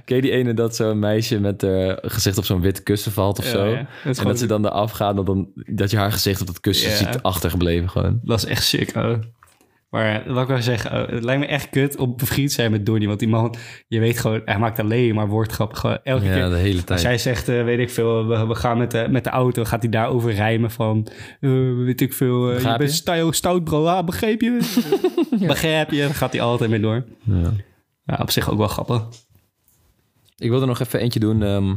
[0.06, 3.40] Ken je die ene dat zo'n meisje met haar gezicht op zo'n wit kussen valt
[3.40, 3.66] of Ja, zo?
[3.66, 3.88] ja.
[4.04, 6.60] Dat En dat ze dan eraf gaat, dat, dan, dat je haar gezicht op dat
[6.60, 6.96] kussen Ja.
[6.96, 8.20] ziet achtergebleven gewoon.
[8.24, 9.14] Dat is echt sick, oh.
[9.90, 12.86] Maar wat ik wil zeggen, oh, het lijkt me echt kut om bevriend zijn met
[12.86, 13.08] Donnie.
[13.08, 13.56] Want die man,
[13.88, 15.78] je weet gewoon, hij maakt alleen maar woordgrappen.
[15.78, 16.50] Gewoon elke Ja, keer.
[16.50, 17.02] de hele Als tijd.
[17.02, 19.82] jij zegt, eh, weet ik veel, we, we gaan met de, met de auto, gaat
[19.82, 21.08] hij daarover rijmen van,
[21.40, 23.34] eh, weet ik veel, eh, je bent je?
[23.34, 24.60] stout bro, ah, begreep je?
[25.48, 26.02] Begrijp je?
[26.02, 27.06] Dan gaat hij altijd mee door.
[27.24, 27.52] Ja.
[28.04, 29.04] Ja, op zich ook wel grappig.
[30.38, 31.76] Ik wilde nog even eentje doen ehm,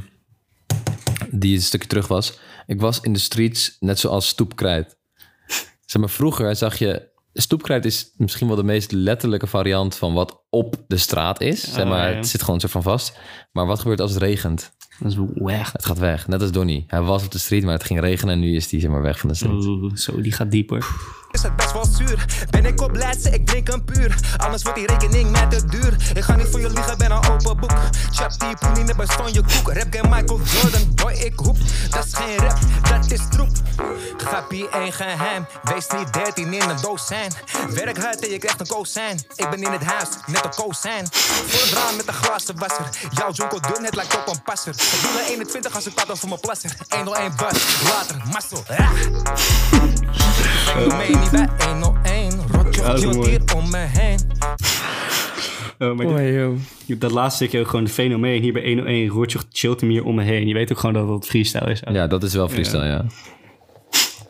[1.30, 2.38] die een stukje terug was.
[2.66, 4.96] Ik was in de streets net zoals stoepkrijt.
[5.86, 7.10] Zeg maar, vroeger zag je...
[7.34, 11.72] Stoepkrijt is misschien wel de meest letterlijke variant van wat op de straat is.
[11.72, 12.16] Zeg maar, Oh, ja.
[12.16, 13.18] het zit gewoon zo van vast.
[13.52, 14.72] Maar wat gebeurt als het regent?
[14.98, 15.72] Dat is weg.
[15.72, 16.28] Het gaat weg.
[16.28, 16.84] Net als Donnie.
[16.86, 19.02] Hij was op de street, maar het ging regenen en nu is hij zeg maar
[19.02, 19.64] weg van de street.
[19.66, 20.86] Oeh, zo, die gaat dieper.
[21.32, 22.46] Is het best wel zuur.
[22.50, 24.14] Ben ik op laatste, ik drink een puur.
[24.36, 25.96] Anders wordt die rekening met te duur.
[26.14, 27.72] Ik ga niet voor je liegen, ben een open boek.
[28.10, 29.72] Chap die poenie, net bestond je koek.
[29.72, 31.56] Rap game Michael Jordan, boy, ik hoep.
[31.90, 33.50] Dat is geen rap, dat is troep.
[34.16, 35.46] Grappie, één geheim.
[35.62, 37.32] Wees niet 13 in een dozijn.
[37.70, 39.20] Werk hard en je krijgt een kozijn.
[39.34, 41.06] Ik ben in het huis, net een kozijn.
[41.12, 42.86] Voor het raam met een glazen wasser.
[43.10, 44.74] Jouw jonko dun, het lijkt op een passer.
[44.74, 46.76] Ik doe er 21 als ik praat over mijn plasser.
[46.88, 49.91] 101 bus, later, muscle.
[50.16, 50.98] Ah.
[50.98, 52.32] Mee niet bij 101.
[52.52, 54.18] Rotjoch dat is chillt hier om me heen.
[55.78, 56.06] Oh, maar
[56.86, 58.42] dit- dat laatste stukje ook gewoon een fenomeen.
[58.42, 60.46] Hier bij 101 Rotjoch chillt hem hier om me heen.
[60.48, 61.82] Je weet ook gewoon dat het freestyle is.
[61.92, 63.04] Ja, dat is wel freestyle, ja.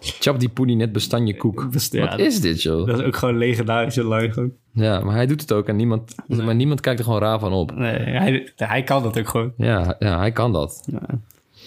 [0.01, 1.63] Chap die poenie net bestanje koek.
[1.63, 2.87] Dat is- ja, Wat is dit, joh?
[2.87, 4.33] Dat is ook gewoon een legendarische line.
[4.33, 4.53] Gewoon.
[4.73, 7.53] Ja, maar hij doet het ook en niemand, maar niemand kijkt er gewoon raar van
[7.53, 7.75] op.
[7.75, 9.53] Nee, hij, hij kan dat ook gewoon.
[9.57, 10.89] Ja, ja hij kan dat.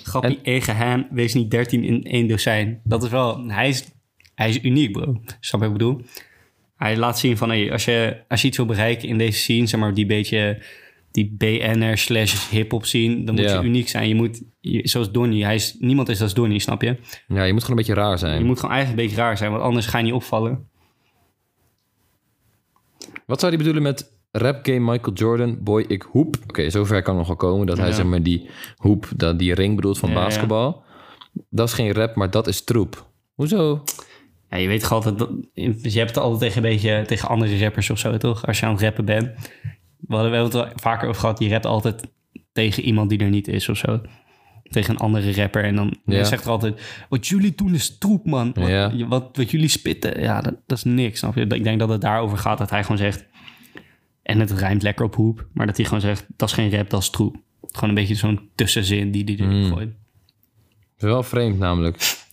[0.04, 2.80] Grappie, één geheim, wees niet 13 in één dozijn.
[2.84, 3.44] Dat is wel...
[3.48, 3.86] Hij is,
[4.36, 5.22] hij is uniek, bro.
[5.40, 6.02] Snap je wat ik bedoel?
[6.76, 7.50] Hij laat zien van...
[7.50, 9.66] Hey, als, je, als je iets wil bereiken in deze scene...
[9.68, 10.62] Zeg maar die beetje...
[11.12, 13.24] Die BN'er slash hip-hop scene...
[13.24, 13.60] Dan moet Ja.
[13.60, 14.08] je uniek zijn.
[14.08, 14.42] Je moet...
[14.60, 15.44] je- zoals Donnie.
[15.46, 16.98] Hij is, niemand is als Donnie, snap je?
[17.28, 18.40] Ja, je moet gewoon een beetje raar zijn.
[18.40, 19.52] Je moet gewoon eigenlijk een beetje raar zijn.
[19.52, 20.68] Want anders ga je niet opvallen.
[23.26, 26.36] Wat zou hij bedoelen met rap game Michael Jordan, boy, ik hoep?
[26.48, 27.94] Oké, zover kan nog wel komen dat hij Ja.
[27.94, 30.16] zeg maar die hoep, dat die ring bedoelt van ja.
[30.16, 30.84] basketbal.
[31.50, 33.10] Dat is geen rap, maar dat is troep.
[33.34, 33.84] Hoezo?
[34.56, 35.18] Ja, je weet toch altijd...
[35.18, 38.48] Dat, je hebt het altijd tegen, een beetje, tegen andere rappers of zo, toch?
[38.48, 39.32] Als je aan het rappen bent.
[40.00, 41.40] We hebben het er vaker over gehad.
[41.40, 42.02] Je rapt altijd
[42.54, 44.02] tegen iemand die er niet is of zo.
[44.64, 45.64] Tegen een andere rapper.
[45.64, 46.18] En dan Ja.
[46.18, 46.82] je zegt er altijd...
[47.10, 48.52] Wat jullie doen is troep, man.
[48.54, 49.08] Wat, Ja.
[49.08, 51.20] wat, wat jullie spitten, ja, dat, dat is niks.
[51.20, 51.42] Snap je?
[51.46, 53.26] Ik denk dat het daarover gaat dat hij gewoon zegt...
[54.24, 55.48] En het rijmt lekker op hoep.
[55.54, 57.36] Maar dat hij gewoon zegt, dat is geen rap, dat is troep.
[57.62, 59.72] Gewoon een beetje zo'n tussenzin die hij erin Mm.
[59.74, 59.90] gooit.
[60.98, 62.25] Wel vreemd namelijk.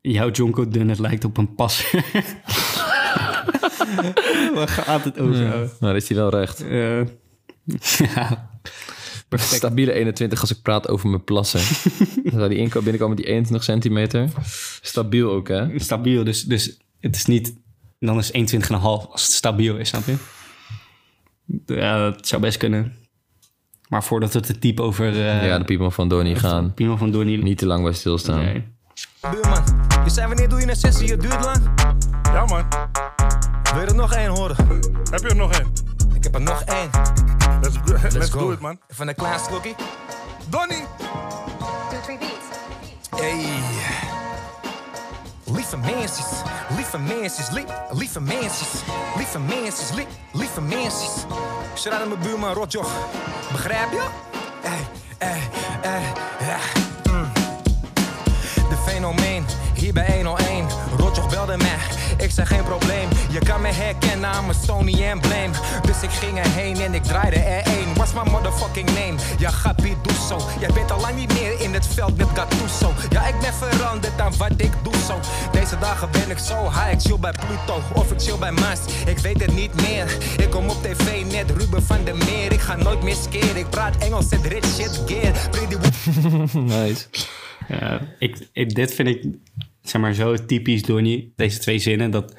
[0.00, 2.04] Jouw Jonko Dun, het lijkt op een passer.
[4.54, 5.44] Waar gaat het over?
[5.44, 6.64] Nou, dat is hij wel recht.
[6.68, 7.04] Ja.
[9.30, 11.60] Stabiele 21 als ik praat over mijn plassen.
[12.22, 14.28] Dan zou die inkoop binnenkomen met die 21 centimeter.
[14.80, 15.78] Stabiel ook, hè?
[15.78, 17.60] Stabiel, dus, dus het is niet...
[17.98, 20.16] Dan is het 21,5 als het stabiel is, snap je?
[21.66, 22.94] Ja, dat zou best kunnen.
[23.88, 25.06] Maar voordat we te diep over...
[25.06, 26.74] eh ja, de people van Donnie gaan.
[26.74, 27.42] Pino van Donnie...
[27.42, 28.44] Niet te lang bij stilstaan.
[28.44, 28.64] Nee.
[29.30, 29.64] Buurman,
[30.04, 31.10] je zei wanneer doe je een sessie?
[31.10, 31.62] Het duurt lang.
[32.22, 32.64] Ja, man.
[33.72, 34.56] Wil je er nog één horen?
[35.10, 35.72] Heb je er nog één?
[36.14, 36.90] Ik heb er nog één.
[37.60, 38.38] Let's, go, let's, Let's go.
[38.38, 38.78] do it, man.
[38.88, 39.74] Even een klein slokje.
[40.48, 40.84] Donnie!
[41.90, 42.46] Two, three beats.
[43.16, 43.46] Hey.
[45.44, 46.26] Lieve mensjes,
[46.76, 48.82] lieve mensjes, li lieve mensjes,
[49.16, 51.24] lieve mensjes, li lieve mensjes.
[51.76, 52.90] Shout out aan mijn buurman Rotjoch.
[53.52, 54.02] Begrijp je?
[54.62, 54.86] Hey,
[55.18, 55.40] hey,
[55.80, 56.12] hey,
[56.46, 56.81] ja.
[59.82, 60.66] Hier bij 101.
[60.96, 61.76] Rotjoch belde mij,
[62.18, 63.08] ik zei geen probleem.
[63.30, 65.50] Je kan me herkennen aan mijn Sony embleem.
[65.86, 67.94] Dus ik ging erheen en ik draaide er één.
[67.94, 69.14] What's my motherfucking name?
[69.38, 70.38] Ja, Gabi, doe zo.
[70.60, 72.92] Jij bent al lang niet meer in het veld met Gattuso.
[73.10, 75.18] Ja, ik ben veranderd aan wat ik doe zo.
[75.52, 78.78] Deze dagen ben ik zo high, ik chill bij Pluto of ik chill bij Mars.
[79.06, 80.16] Ik weet het niet meer.
[80.38, 82.52] Ik kom op tv net Ruben van der Meer.
[82.52, 83.56] Ik ga nooit meer skeren.
[83.56, 85.32] Ik praat Engels en rich shit gear.
[85.50, 85.76] Pretty
[86.58, 87.04] Nice.
[87.68, 89.24] Ja, ik, ik- dit vind ik
[89.82, 92.10] zeg maar, zo typisch Donnie, deze twee zinnen.
[92.10, 92.36] Dat,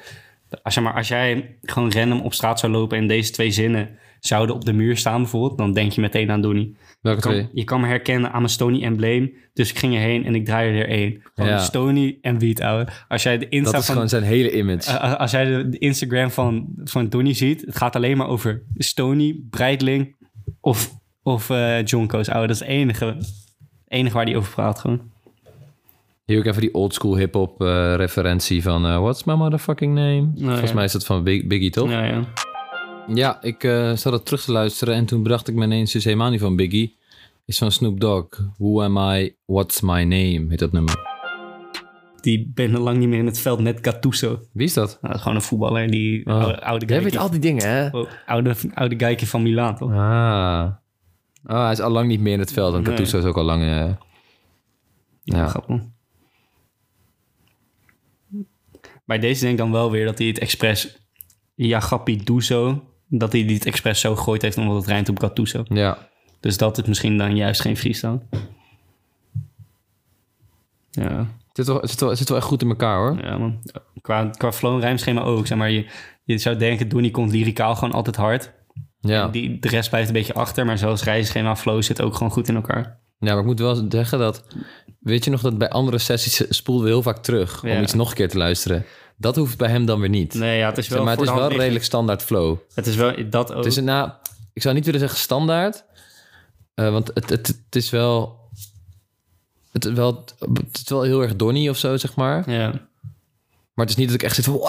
[0.62, 3.90] als, zeg maar, als jij gewoon random op straat zou lopen en deze twee zinnen
[4.20, 6.76] zouden op de muur staan bijvoorbeeld, dan denk je meteen aan Donnie.
[7.00, 7.48] Welke Kan- twee?
[7.52, 9.32] je kan me herkennen aan mijn Stony embleem.
[9.52, 11.22] Dus ik ging erheen en ik draaide er één.
[11.34, 11.58] Gewoon Ja.
[11.58, 12.88] Stony en Wiet, ouwe.
[13.08, 13.94] Als jij de Insta Dat is van...
[13.94, 14.90] gewoon zijn hele image.
[14.98, 18.62] eh, als jij de, de Instagram van, van Donnie ziet, het gaat alleen maar over
[18.76, 20.16] Stony, Breitling
[20.60, 20.90] of,
[21.22, 22.46] of eh Jonko's, ouwe.
[22.46, 23.16] Dat is het enige,
[23.88, 25.12] enige waar hij over praat gewoon.
[26.24, 30.30] Hier ook even die oldschool hip-hop eh, referentie van eh, What's my motherfucking name?
[30.38, 30.74] Volgens ja.
[30.74, 31.90] mij is dat van Big- Biggie, toch?
[31.90, 32.24] Ja, Ja,
[33.14, 33.42] ja.
[33.42, 36.30] ik eh zat dat terug te luisteren en toen bracht ik me ineens dus helemaal
[36.30, 36.96] niet van Biggie.
[37.46, 38.26] Is van Snoop Dogg.
[38.58, 39.34] Who am I?
[39.44, 40.46] What's my name?
[40.48, 40.94] Heet dat nummer.
[42.20, 44.40] Die ben al lang niet meer in het veld met Gattuso.
[44.52, 44.88] Wie is dat?
[44.88, 46.34] Nou, dat is gewoon een voetballer, die Oh.
[46.34, 47.98] oude, oude Jij weet al die dingen, hè?
[47.98, 49.90] oh, oude, oude geitje van Milaan, toch?
[49.92, 50.66] Ah.
[51.46, 52.72] Oh, hij is al lang niet meer in het veld.
[52.72, 52.96] Want Nee.
[52.96, 53.62] Gattuso is ook al lang...
[53.62, 53.92] eh,
[55.22, 55.46] ja.
[55.46, 55.80] Grappig.
[59.04, 60.98] Bij deze denk ik dan wel weer dat hij het expres...
[61.54, 62.82] Ja, grappie, doe zo.
[63.08, 65.64] Dat hij dit expres zo gegooid heeft omdat het rijmt op Gattuso.
[65.68, 66.08] ja.
[66.40, 68.20] Dus dat is misschien dan juist geen freestyle.
[70.90, 73.18] Ja, Het zit, wel, het, zit wel, het zit wel echt goed in elkaar, hoor.
[73.24, 73.62] ja man.
[74.00, 75.46] Qua, qua flow en rijmschema ook.
[75.46, 75.86] Zeg maar, je,
[76.24, 78.52] je zou denken, Donnie komt lyricaal gewoon altijd hard.
[79.00, 79.28] Ja.
[79.28, 80.64] Die, de rest blijft een beetje achter.
[80.66, 82.98] Maar zoals rijmschema flow zit ook gewoon goed in elkaar.
[83.24, 84.42] Ja, maar ik moet wel zeggen dat...
[84.98, 87.62] Weet je nog dat bij andere sessies spoelden we heel vaak terug...
[87.62, 88.84] om iets nog een keer te luisteren.
[89.16, 90.34] Dat hoeft bij hem dan weer niet.
[90.34, 92.56] Nee, ja, het is wel Zeg maar het is wel redelijk standaard flow.
[92.74, 93.56] Het is wel dat ook.
[93.56, 94.10] Het is nou,
[94.52, 95.84] ik zou niet willen zeggen standaard.
[96.74, 98.42] eh, want het, het, het is wel...
[99.72, 102.50] Het is wel, het is wel heel erg donny of zo, zeg maar.
[102.50, 102.70] Ja.
[103.74, 104.60] Maar het is niet dat ik echt zit van...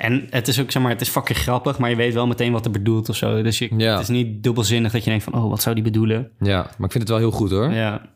[0.00, 2.52] En het is ook, zeg maar, het is fucking grappig, maar je weet wel meteen
[2.52, 3.42] wat er bedoelt of zo.
[3.42, 3.92] Dus je, Ja.
[3.92, 6.30] het is niet dubbelzinnig dat je denkt van, oh, wat zou die bedoelen?
[6.38, 7.72] Ja, maar ik vind het wel heel goed hoor.
[7.72, 8.10] Ja.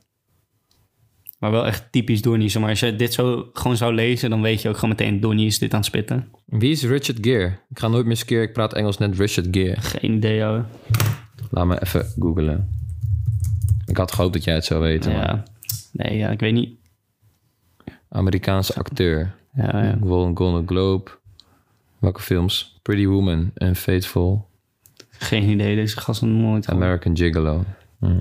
[1.39, 2.49] Maar wel echt typisch Donnie.
[2.49, 5.21] Zeg maar, als je dit zo gewoon zou lezen, dan weet je ook gewoon meteen,
[5.21, 6.29] Donnie is dit aan het spitten.
[6.47, 7.47] Wie is Richard Gere?
[7.71, 8.43] Ik ga nooit meer skeer.
[8.43, 9.81] Ik praat Engels net Richard Gere.
[9.81, 10.65] Geen idee, hoor.
[11.51, 12.69] Laat me even googlen.
[13.87, 15.13] Ik had gehoopt dat jij het zou weten.
[15.13, 15.43] maar- Ja.
[15.93, 16.79] Nee, ja, ik weet niet.
[18.09, 19.35] Amerikaanse acteur.
[19.55, 19.99] Ja, ja.
[20.37, 21.11] Golden Globe.
[22.05, 22.79] Welke films?
[22.83, 24.49] Pretty Woman en Faithful.
[25.11, 26.85] Geen idee, deze gast nooit gehoord.
[26.85, 27.65] American Gigolo.
[27.99, 28.19] Hm.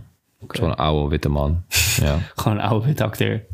[0.48, 1.64] Zo'n oude witte man.
[1.96, 2.18] ja.
[2.36, 3.46] Gewoon een oude witte acteur.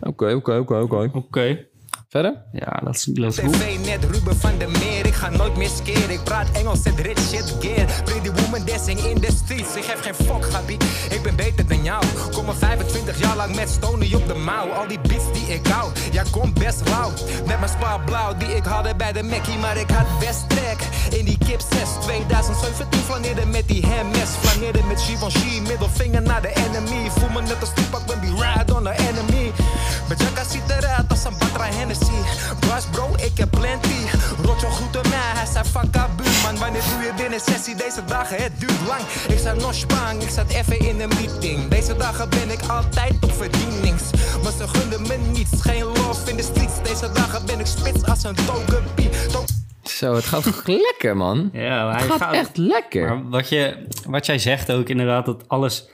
[0.00, 1.10] Oké, oké, oké, oké.
[1.12, 1.65] Oké.
[2.08, 2.42] Verder?
[2.52, 3.52] Ja, dat is, dat is goed.
[3.52, 6.10] TV net Ruben van der Meer, ik ga nooit meer skeren.
[6.10, 8.02] Ik praat Engels, zet rich shit gear.
[8.04, 10.76] Pretty woman dancing in the streets, ik geef geen fuck, gabi.
[11.10, 12.04] Ik ben beter dan jou.
[12.32, 14.68] Kom al 25 jaar lang met Stony op de mouw.
[14.68, 17.10] Al die beats die ik hou, ja kom best rauw.
[17.46, 20.78] Met mijn spa blauw die ik hadde bij de Mackie, maar ik had best trek.
[21.18, 24.30] In die kip 6 2017 flaneerde met die MS.
[24.40, 27.10] Flaneerde met Givenchy, middelvinger naar de enemy.
[27.10, 29.35] Voel me net als Tupac when we ride on the enemy.
[30.08, 32.18] Mijn jacka ziet eruit als een Batra Hennessy.
[32.60, 33.98] Bras bro, ik heb plenty.
[34.44, 36.58] Rotjo groette mij, hij zei fuck up buurman.
[36.58, 37.74] Wanneer doe je binnen sessie?
[37.74, 39.00] Deze dagen, het duurt lang.
[39.28, 41.68] Ik zat nog spang, ik zat even in een meeting.
[41.68, 44.02] Deze dagen ben ik altijd op verdienings.
[44.42, 46.82] Maar ze gunden me niets, geen love in de streets.
[46.82, 49.08] Deze dagen ben ik spits als een togepie.
[49.32, 49.44] To-
[49.82, 51.48] Zo, het gaat toch lekker, man?
[51.52, 53.08] Ja, Het hij gaat gaat echt lekker.
[53.08, 55.88] Maar wat, je, wat jij zegt ook inderdaad, dat alles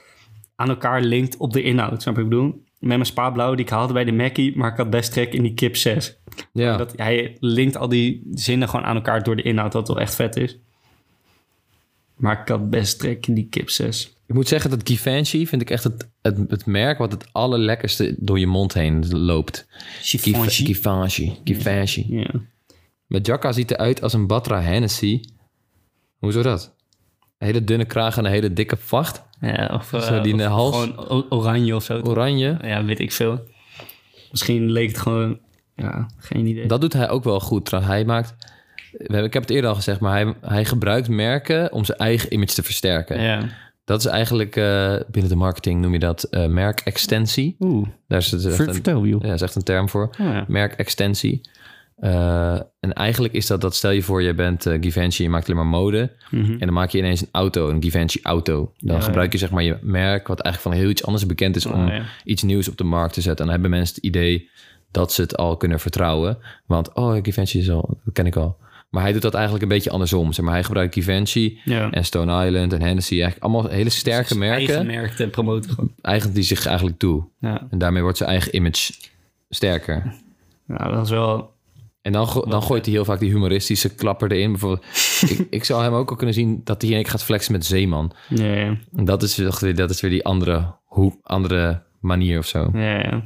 [0.55, 2.01] aan elkaar linkt op de inhoud.
[2.01, 2.62] Snap je wat ik bedoel?
[2.83, 5.43] Met mijn spaarblauw die ik haalde bij de Mackie, maar ik had best trek in
[5.43, 6.17] die kip 6.
[6.53, 6.77] Ja.
[6.77, 10.15] Dat, hij linkt al die zinnen gewoon aan elkaar door de inhoud, wat wel echt
[10.15, 10.57] vet is.
[12.15, 14.17] Maar ik had best trek in die kip 6.
[14.27, 18.15] Ik moet zeggen dat Givenchy vind ik echt het, het, het merk wat het allerlekkerste
[18.17, 19.67] door je mond heen loopt.
[20.01, 20.65] Givenchy.
[20.65, 21.31] Givenchy.
[21.43, 22.05] Givenchy.
[22.09, 22.31] Ja.
[23.07, 25.21] Mijn jacka ziet eruit als een Batra Hennessy.
[26.17, 26.75] Hoezo dat?
[27.43, 29.23] Een hele dunne kraag en een hele dikke vacht.
[29.41, 30.75] Ja, of, Zo, eh, die of hals.
[30.81, 31.99] gewoon oranje of zo.
[32.03, 32.57] Oranje.
[32.61, 33.39] Ja, weet ik veel.
[34.31, 35.39] Misschien leek het gewoon...
[35.75, 36.67] Ja, geen idee.
[36.67, 37.65] Dat doet hij ook wel goed.
[37.65, 37.93] trouwens.
[37.93, 38.35] Hij maakt...
[38.91, 41.97] we hebben- Ik heb het eerder al gezegd, maar hij, hij gebruikt merken om zijn
[41.97, 43.21] eigen image te versterken.
[43.21, 43.39] Ja.
[43.85, 47.55] Dat is eigenlijk, eh, binnen de marketing noem je dat eh, merkextensie.
[47.59, 47.87] Oeh.
[48.07, 49.23] Daar is het echt Ver- een, vertel, joh.
[49.23, 50.03] ja, is echt een term voor.
[50.19, 50.45] Oh, ja.
[50.47, 51.41] Merkextensie.
[51.95, 55.45] Eh, en eigenlijk is dat, dat stel je voor, je bent eh, Givenchy, je maakt
[55.45, 56.11] alleen maar mode.
[56.31, 58.73] En dan maak je ineens een auto, een Givenchy auto.
[58.79, 61.55] Dan Ja, gebruik je zeg maar je merk, wat eigenlijk van heel iets anders bekend
[61.55, 62.03] is, om Oh, ja.
[62.23, 63.45] iets nieuws op de markt te zetten.
[63.45, 64.49] En dan hebben mensen het idee
[64.91, 66.37] dat ze het al kunnen vertrouwen.
[66.65, 68.57] Want, oh, Givenchy is al, dat ken ik al.
[68.89, 70.33] Maar hij doet dat eigenlijk een beetje andersom.
[70.33, 71.91] Zeg maar, hij gebruikt Givenchy Ja.
[71.91, 73.13] en Stone Island en Hennessy.
[73.21, 74.67] Eigenlijk allemaal hele sterke merken.
[74.67, 75.91] Eigen merk te promoten gewoon.
[76.01, 77.23] Eigenlijk die zich eigenlijk toe.
[77.41, 78.93] En daarmee wordt zijn eigen image
[79.49, 80.13] sterker.
[80.67, 81.52] ja, dat is wel...
[82.03, 84.51] En dan, go- dan gooit hij heel vaak die humoristische klapper erin.
[84.51, 84.85] Bijvoorbeeld,
[85.29, 87.65] ik, ik zou hem ook al kunnen zien dat hij één keer gaat flexen met
[87.65, 88.11] Zeeman.
[88.29, 88.77] Ja, ja.
[88.95, 92.69] En dat is, weer- dat is weer die andere, hoe, andere manier of zo.
[92.73, 93.23] Ja, ja.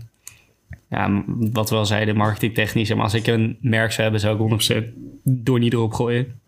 [0.90, 2.94] Ja, wat we al zeiden, marketingtechnisch.
[2.94, 6.40] Maar als ik een merk zou hebben, zou ik 100% door niet erop gooien.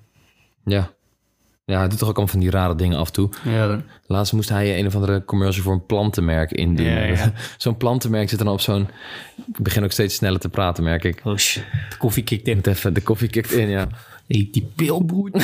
[0.65, 0.91] Ja.
[1.69, 3.29] Ja, hij doet toch ook allemaal van die rare dingen af en toe.
[3.43, 7.07] Ja, dan- Laatst moest hij een of andere commercial voor een plantenmerk indienen.
[7.07, 7.33] Ja, ja.
[7.57, 8.87] Zo'n plantenmerk zit dan op zo'n...
[9.53, 11.21] Ik begin ook steeds sneller te praten, merk ik.
[11.23, 12.59] oh shit, de koffie kikt in.
[12.61, 13.87] Even, de koffie kikt in, ja.
[14.27, 15.43] Hey, die pilbroed.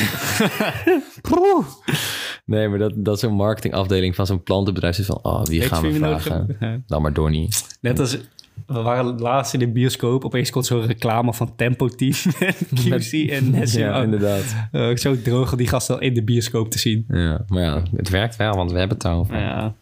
[2.44, 5.18] Nee, maar dat, dat zo'n marketingafdeling van zo'n plantenbedrijf is van...
[5.22, 6.84] Oh, wie Weet gaan we vragen?
[6.86, 7.48] Dan maar Donnie.
[7.80, 8.18] Net als...
[8.66, 10.24] We waren laatst in de bioscoop.
[10.24, 12.12] Opeens komt zo'n reclame van Tempo Team.
[12.82, 13.80] QC en Nessie.
[13.84, 14.44] Ja, inderdaad.
[14.72, 17.04] Uh, zo droog om die gasten al in de bioscoop te zien.
[17.08, 19.38] Ja, maar ja, het werkt wel, want we hebben het over.
[19.38, 19.74] Ja.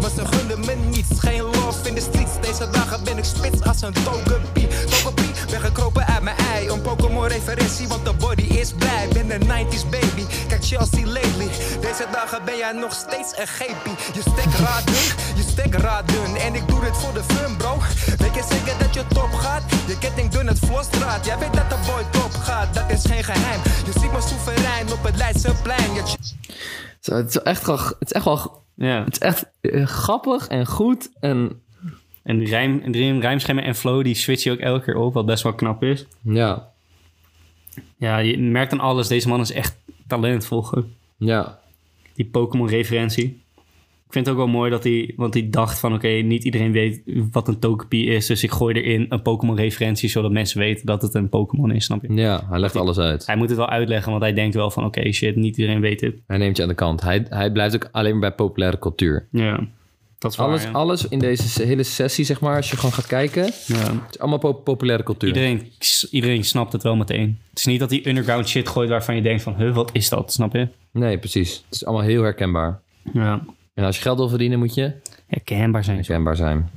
[0.00, 2.40] Maar ze gunden me niets, geen love in de streets.
[2.40, 4.66] Deze dagen ben ik spits als een togepie.
[4.66, 6.68] Togepie, ben gekropen uit mijn ei.
[6.68, 8.14] Een Pokémon referentie, want de
[8.60, 9.08] is blij.
[9.12, 11.50] Ben een 90s baby, kijk Chelsea lately.
[11.80, 13.96] Deze dagen ben jij nog steeds een gapie.
[14.14, 15.04] Je stek raar dun,
[15.36, 16.36] je stek raar dun.
[16.36, 17.74] En ik doe dit voor de fun, bro.
[18.22, 19.62] Weet je zeker dat je top gaat?
[19.86, 21.26] Je ketting dun, het vlosdraad.
[21.26, 23.60] Jij weet dat de boy top gaat, dat is geen geheim.
[23.86, 25.94] Je ziet me soeverein op het Leidseplein.
[25.94, 26.02] Je
[27.00, 29.04] Zo, Het is echt wel, het is echt wel, ja.
[29.04, 31.62] het is echt eh, grappig en goed en
[32.22, 35.14] En die rijm, rijmschema en flow, die switch je ook elke keer op.
[35.14, 36.06] Wat best wel knap is.
[36.22, 36.72] ja,
[37.96, 39.08] Ja, je merkt aan alles.
[39.08, 40.64] Deze man is echt talentvol.
[41.18, 41.58] ja,
[42.14, 43.40] Die Pokémon-referentie.
[44.06, 46.72] Ik vind het ook wel mooi dat hij, want hij dacht van oké, niet iedereen
[46.72, 48.26] weet wat een Togepi is.
[48.26, 51.84] Dus ik gooi erin een Pokémon referentie, zodat mensen weten dat het een Pokémon is,
[51.84, 52.12] snap je?
[52.14, 53.26] Ja, hij legt alles uit.
[53.26, 56.00] Hij moet het wel uitleggen, want hij denkt wel van oké, shit, niet iedereen weet
[56.00, 56.14] het.
[56.26, 57.00] Hij neemt je aan de kant.
[57.00, 59.28] Hij, hij blijft ook alleen maar bij populaire cultuur.
[59.30, 59.66] Ja,
[60.18, 60.70] dat is waar, Alles, ja.
[60.70, 64.06] alles in deze hele sessie, zeg maar, als je gewoon gaat kijken, het Ja.
[64.10, 65.28] is allemaal pop- populaire cultuur.
[65.28, 65.72] Iedereen,
[66.10, 67.38] iedereen snapt het wel meteen.
[67.50, 70.08] Het is niet dat hij underground shit gooit waarvan je denkt van, huh, wat is
[70.08, 70.68] dat, snap je?
[70.92, 71.54] Nee, precies.
[71.54, 72.80] Het is allemaal heel herkenbaar.
[73.12, 74.92] Ja, En als je geld wil verdienen, moet je
[75.26, 75.96] herkenbaar zijn.
[75.96, 76.70] herkenbaar zijn.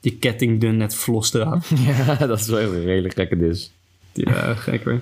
[0.00, 1.62] Die ketting dun net vlos eraan.
[1.86, 3.72] Ja, dat is wel een hele gekke dis.
[4.12, 5.00] Ja, gek hoor.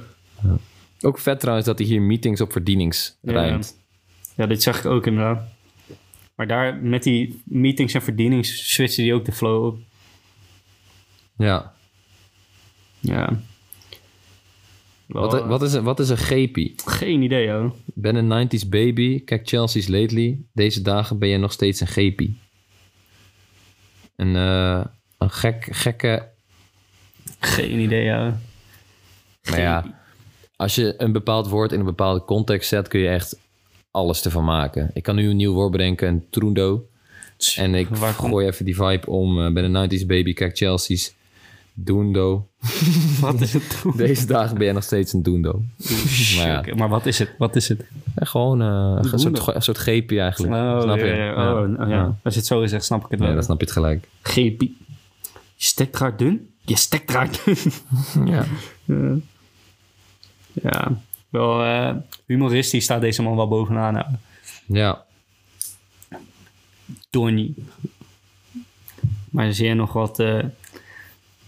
[1.01, 3.59] Ook vet trouwens dat hij hier meetings op verdienings Ja.
[4.37, 5.43] Ja, dit zag ik ook inderdaad.
[6.39, 9.79] Maar daar met die meetings en verdienings switchte die ook de flow op.
[11.37, 11.73] Ja.
[13.01, 13.41] Ja.
[15.07, 16.75] Wel, Wat, wat, is, een- wat is een gepie?
[16.85, 17.73] Geen idee, joh.
[17.85, 19.25] Ben een 90s baby.
[19.25, 20.39] Kijk Chelsea's lately.
[20.53, 22.39] Deze dagen ben je nog steeds een gepie.
[24.17, 24.85] Een, eh,
[25.19, 26.29] een gek, gekke...
[27.41, 28.33] Geen idee, joh.
[29.51, 30.01] Maar ja,
[30.57, 32.89] als je een bepaald woord in een bepaalde context zet...
[32.89, 33.37] kun je echt
[33.91, 34.91] alles ervan maken.
[34.95, 36.87] Ik kan nu een nieuw woord bedenken, een trundo.
[37.57, 39.45] En ik Waar gooi even die vibe om.
[39.47, 40.33] eh, ben een 90s baby.
[40.35, 41.15] Kijk Chelsea's
[41.75, 42.49] doendo.
[43.21, 43.83] Wat is het?
[43.97, 45.63] Deze dagen ben je nog steeds een doendo.
[46.37, 47.35] maar ja, maar wat is het?
[47.39, 47.85] Wat is het?
[48.17, 50.53] Ja, gewoon eh, een, soort, een soort eigenlijk.
[50.53, 51.15] Oh, snap ja, je?
[51.15, 52.17] ja, oh, oh, ja.
[52.23, 53.29] Als je het zo zegt, snap ik het wel.
[53.29, 54.09] Ja, dan snap je het gelijk.
[54.23, 54.61] GP.
[54.61, 56.49] Je stekt raar dun?
[56.61, 57.57] Je stekt raar dun.
[58.27, 58.45] Ja.
[60.63, 61.95] ja, wel eh,
[62.27, 63.93] humoristisch staat deze man wel bovenaan.
[63.95, 64.07] Nou.
[64.67, 65.05] ja.
[67.11, 67.55] Donnie.
[69.31, 70.39] Maar zie je nog wat, eh,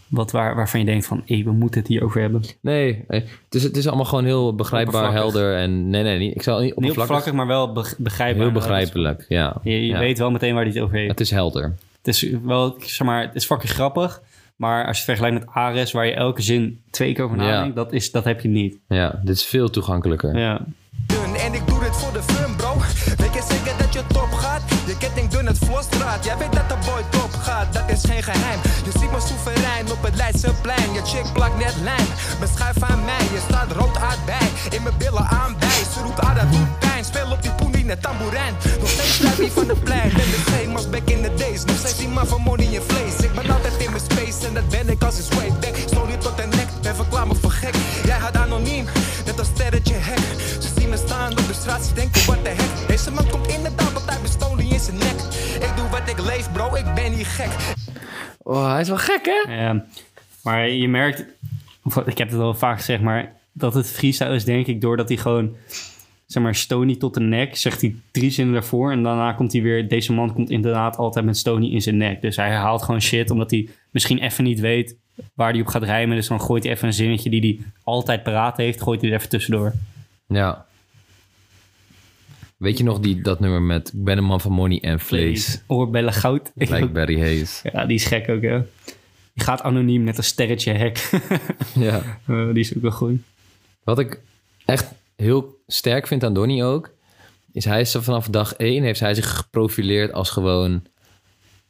[0.08, 1.22] wat waar, waarvan je denkt van...
[1.26, 2.42] Hé, we moeten het hier over hebben.
[2.60, 5.56] Nee, eh, het is, het is allemaal gewoon heel begrijpbaar, helder.
[5.56, 7.32] En nee, nee, niet, ik zal niet oppervlakkig.
[7.32, 8.42] maar wel beg- begrijpbaar.
[8.44, 9.56] heel begrijpelijk, ja.
[9.62, 9.98] Je, je Ja.
[9.98, 11.10] weet wel meteen waar hij het over heeft.
[11.10, 11.76] Het is helder.
[12.02, 14.22] Het is wel, zeg maar, het is fucking grappig.
[14.60, 17.42] Maar als je het vergelijkt met Ares, waar je elke zin twee keer over Ja.
[17.42, 18.76] nadenkt, dat, is, dat heb je niet.
[18.88, 20.38] Ja, dit is veel toegankelijker.
[20.38, 20.60] Ja.
[21.06, 22.72] dun en ik doe dit voor de fun, bro.
[23.16, 24.69] Weet je zeker dat je top gaat?
[24.90, 26.24] Je ketting dun, het vlosstraat.
[26.24, 28.60] Jij weet dat de boy top gaat, dat is geen geheim.
[28.84, 30.92] Je ziet me soeverein op het Leidseplein.
[30.92, 32.06] Je chick plakt net lijm.
[32.40, 34.48] Beschuif aan mij, je staat rood uit bij.
[34.76, 35.82] In mijn billen aan bij.
[35.94, 37.04] Ze roept ah, dat doet pijn.
[37.04, 38.54] Speel op die poenie net tamboerijn.
[38.80, 40.08] Nog steeds blijf ik van de plein.
[40.08, 41.64] Ben de same als back in the days.
[41.64, 43.16] Nog steeds die man van money in vlees.
[43.26, 45.76] Ik ben altijd in mijn space en dat ben ik als is way back.
[45.86, 47.74] Story tot de nek en verklaar me voor gek.
[48.04, 48.84] Jij had anoniem,
[49.26, 50.24] net als sterretje hek.
[50.62, 52.88] Ze zien me staan op de straat, ze denken wat de heck.
[52.88, 54.09] Deze man komt inderdaad altijd met
[54.72, 55.20] in zijn nek.
[55.68, 57.74] Ik doe wat ik leef, bro, ik ben niet gek.
[58.42, 59.54] Oh, hij is wel gek, hè?
[59.54, 59.84] Ja,
[60.42, 61.24] maar je merkt,
[61.84, 65.08] of ik heb het al vaak gezegd, maar dat het freestyle is, denk ik, doordat
[65.08, 65.56] hij gewoon,
[66.26, 68.92] zeg maar, Stony tot de nek, zegt hij drie zinnen daarvoor.
[68.92, 72.20] En daarna komt hij weer, deze man komt inderdaad altijd met Stony in zijn nek.
[72.20, 74.96] Dus hij herhaalt gewoon shit, omdat hij misschien even niet weet
[75.34, 76.16] waar hij op gaat rijmen.
[76.16, 79.16] Dus dan gooit hij even een zinnetje die hij altijd paraat heeft, gooit hij er
[79.16, 79.72] even tussendoor.
[80.26, 80.66] Ja.
[82.60, 85.62] Weet je nog die, dat nummer met Ik ben een man van money en vlees?
[85.66, 86.52] Oorbellen goud.
[86.68, 87.60] Blackberry Hayes.
[87.72, 88.60] Ja, die is gek ook, hè.
[89.34, 91.10] Die gaat anoniem met een sterretje hek.
[91.74, 92.02] Ja.
[92.26, 93.20] Eh, die is ook wel goed.
[93.84, 94.20] Wat ik
[94.64, 96.90] echt heel sterk vind aan Donnie ook,
[97.52, 100.82] is hij is vanaf dag één heeft hij zich geprofileerd als gewoon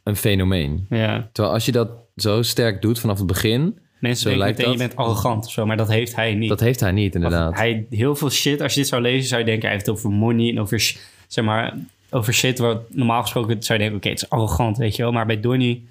[0.03, 0.87] een fenomeen.
[0.89, 1.29] Ja.
[1.33, 4.73] Terwijl als je dat zo sterk doet vanaf het begin, Mensen Zo denken lijkt meteen,
[4.73, 6.49] je bent arrogant of zo, maar dat heeft hij niet.
[6.49, 7.55] dat heeft hij niet inderdaad.
[7.55, 9.95] Hij, heel veel shit, als je dit zou lezen, zou je denken, hij heeft het
[9.95, 11.75] over money en over, zeg maar,
[12.11, 15.13] over shit wat normaal gesproken zou je denken, oké, het is arrogant, weet je wel.
[15.13, 15.89] Maar bij Donnie,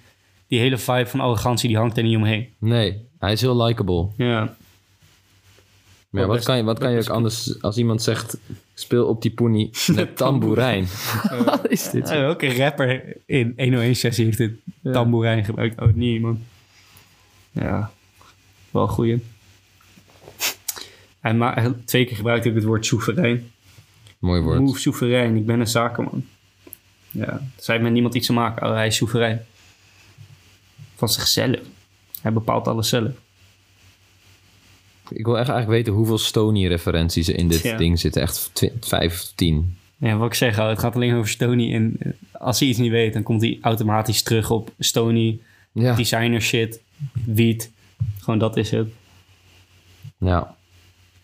[0.48, 2.48] die hele vibe van arrogantie, die hangt er niet omheen.
[2.58, 4.08] Nee, hij is heel likable.
[4.17, 4.56] Ja.
[6.10, 8.38] Maar ja, wat kan je, wat kan je ook anders als iemand zegt,
[8.74, 10.88] speel op die poenie met tamboerijn.
[11.45, 12.10] wat is dit?
[12.10, 14.52] Eh, welke rapper in 101-sessie heeft dit
[14.84, 15.82] tamboerijn gebruikt?
[15.82, 16.39] Oh, niet, man.
[17.52, 17.91] Ja,
[18.71, 19.19] wel een goeie.
[21.21, 23.51] Ma- twee keer gebruikt ook het woord soeverein.
[24.19, 24.60] Mooi woord.
[24.60, 26.25] Move soeverein, ik ben een zakenman.
[27.12, 28.67] Ja, hij heeft met niemand iets te maken.
[28.67, 29.45] Oh, hij is soeverein.
[30.95, 31.60] Van zichzelf.
[32.21, 33.12] Hij bepaalt alles zelf.
[35.10, 37.77] Ik wil echt eigenlijk weten hoeveel Stony-referenties er in dit Ja.
[37.77, 38.21] ding zitten.
[38.21, 38.51] Echt
[38.82, 39.78] vijf of tien.
[39.97, 41.74] Ja, wat ik zeg, oh, het gaat alleen over Stony.
[41.74, 45.39] En eh, als hij iets niet weet, dan komt hij automatisch terug op Stony,
[45.72, 45.95] Ja.
[45.95, 46.82] designer shit,
[47.26, 47.72] wiet.
[48.30, 48.88] Gewoon dat is het.
[50.17, 50.55] Ja,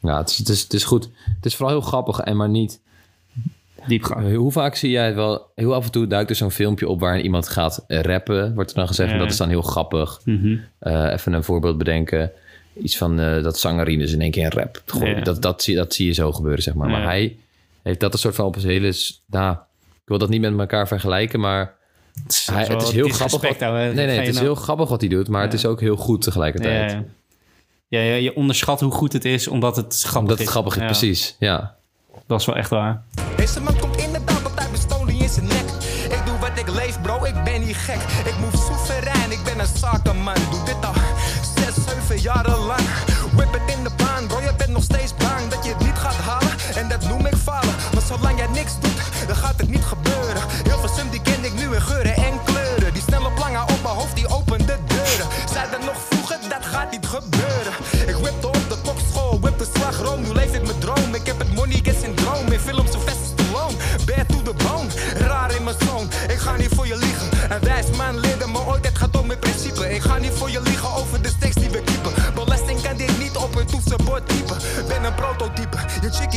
[0.02, 1.10] ja het, is, het, is, het is goed.
[1.36, 2.82] Het is vooral heel grappig en maar niet...
[3.88, 4.36] Diepgang.
[4.36, 5.52] Hoe vaak zie jij het wel...
[5.56, 8.54] Heel af en toe duikt er zo'n filmpje op waarin iemand gaat rappen.
[8.54, 9.12] Wordt er dan gezegd.
[9.12, 9.18] Ja.
[9.18, 10.22] dat is dan heel grappig.
[10.24, 10.58] Mhm.
[10.80, 12.32] Eh, even een voorbeeld bedenken.
[12.74, 14.84] Iets van eh, dat zangerines in één keer een rap.
[15.00, 15.22] Ja.
[15.22, 16.90] Dat, dat, zie, dat zie je zo gebeuren, zeg maar.
[16.90, 17.38] Maar hij
[17.82, 18.94] heeft dat een soort van op zijn hele...
[19.26, 19.54] Nou,
[19.94, 21.76] Ik wil dat niet met elkaar vergelijken, maar
[22.24, 23.42] Het is, hij, het is heel grappig.
[23.42, 25.80] Wat, nee, nee, het is nou- heel grappig wat hij doet, maar het is ook
[25.80, 26.92] heel goed tegelijkertijd.
[26.92, 27.04] Ja, ja.
[27.88, 30.44] Ja, ja, je onderschat hoe goed het is omdat het grappig Omdat is.
[30.44, 31.36] het grappig is, Ja, precies.
[31.40, 31.76] Ja.
[32.28, 33.02] Dat is wel echt waar.
[33.38, 35.66] Deze man komt inderdaad altijd met stolie in zijn nek.
[36.10, 38.02] Ik doe wat ik leef, bro, ik ben niet gek.
[38.26, 40.34] Ik move soeverein, ik ben een zakenman.
[40.52, 40.94] Doe dit al
[41.56, 42.82] zes, zeven jaren lang.
[43.36, 45.96] Whip het in de baan, bro, je bent nog steeds bang dat je het niet
[45.98, 46.52] gaat halen.
[46.76, 47.25] En dat noem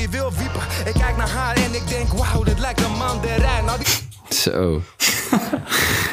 [0.06, 0.60] wil wiepen.
[0.86, 3.64] Ik kijk naar haar en ik denk, wauw, dit lijkt een mandarijn.
[3.64, 4.36] Nou, die...
[4.36, 4.82] Zo.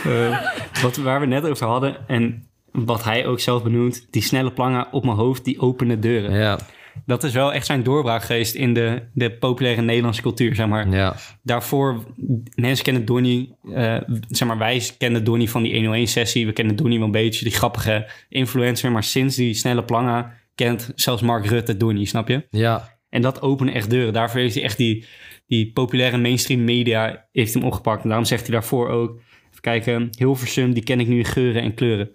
[0.82, 4.88] Wat, waar we net over hadden en wat hij ook zelf benoemt, die snelle plangen
[4.92, 6.34] op mijn hoofd, die openen deuren.
[6.38, 6.60] Ja.
[7.06, 10.90] Dat is wel echt zijn doorbraak geweest in de, de populaire Nederlandse cultuur, zeg maar.
[10.90, 11.16] Ja.
[11.42, 12.04] Daarvoor,
[12.56, 16.46] mensen kennen Donnie, eh, zeg maar, wij kennen Donnie van die 101-sessie.
[16.46, 18.92] We kennen Donnie wel een beetje, die grappige influencer.
[18.92, 22.46] Maar sinds die snelle plangen kent zelfs Mark Rutte Donnie, snap je?
[22.50, 22.95] Ja.
[23.16, 24.14] En dat opende echt deuren.
[24.14, 25.06] Daarvoor heeft hij echt die,
[25.48, 28.02] die populaire mainstream media heeft hem opgepakt.
[28.04, 29.10] En daarom zegt hij daarvoor ook...
[29.50, 32.10] Even kijken, Hilversum, die ken ik nu in geuren en kleuren.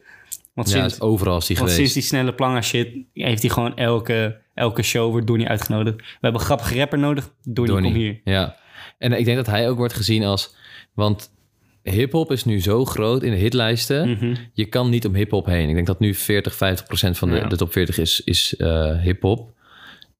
[0.55, 1.91] Want Ja, sinds, is overal is die want geweest.
[1.91, 2.89] sinds die snelle plangen shit...
[3.15, 5.97] heeft hij gewoon elke, elke show wordt Donnie uitgenodigd.
[5.97, 7.33] We hebben een grappige rapper nodig.
[7.43, 7.93] Donnie, Donnie.
[7.93, 8.21] kom hier.
[8.25, 8.57] Ja.
[8.99, 10.55] En ik denk dat hij ook wordt gezien als...
[10.95, 11.31] Want
[11.83, 14.11] hip-hop is nu zo groot in de hitlijsten.
[14.11, 14.35] Mhm.
[14.53, 15.69] Je kan niet om hip-hop heen.
[15.69, 17.47] Ik denk dat nu 40, 50 procent van de, Ja.
[17.47, 19.53] de top 40 is, is eh, hip-hop.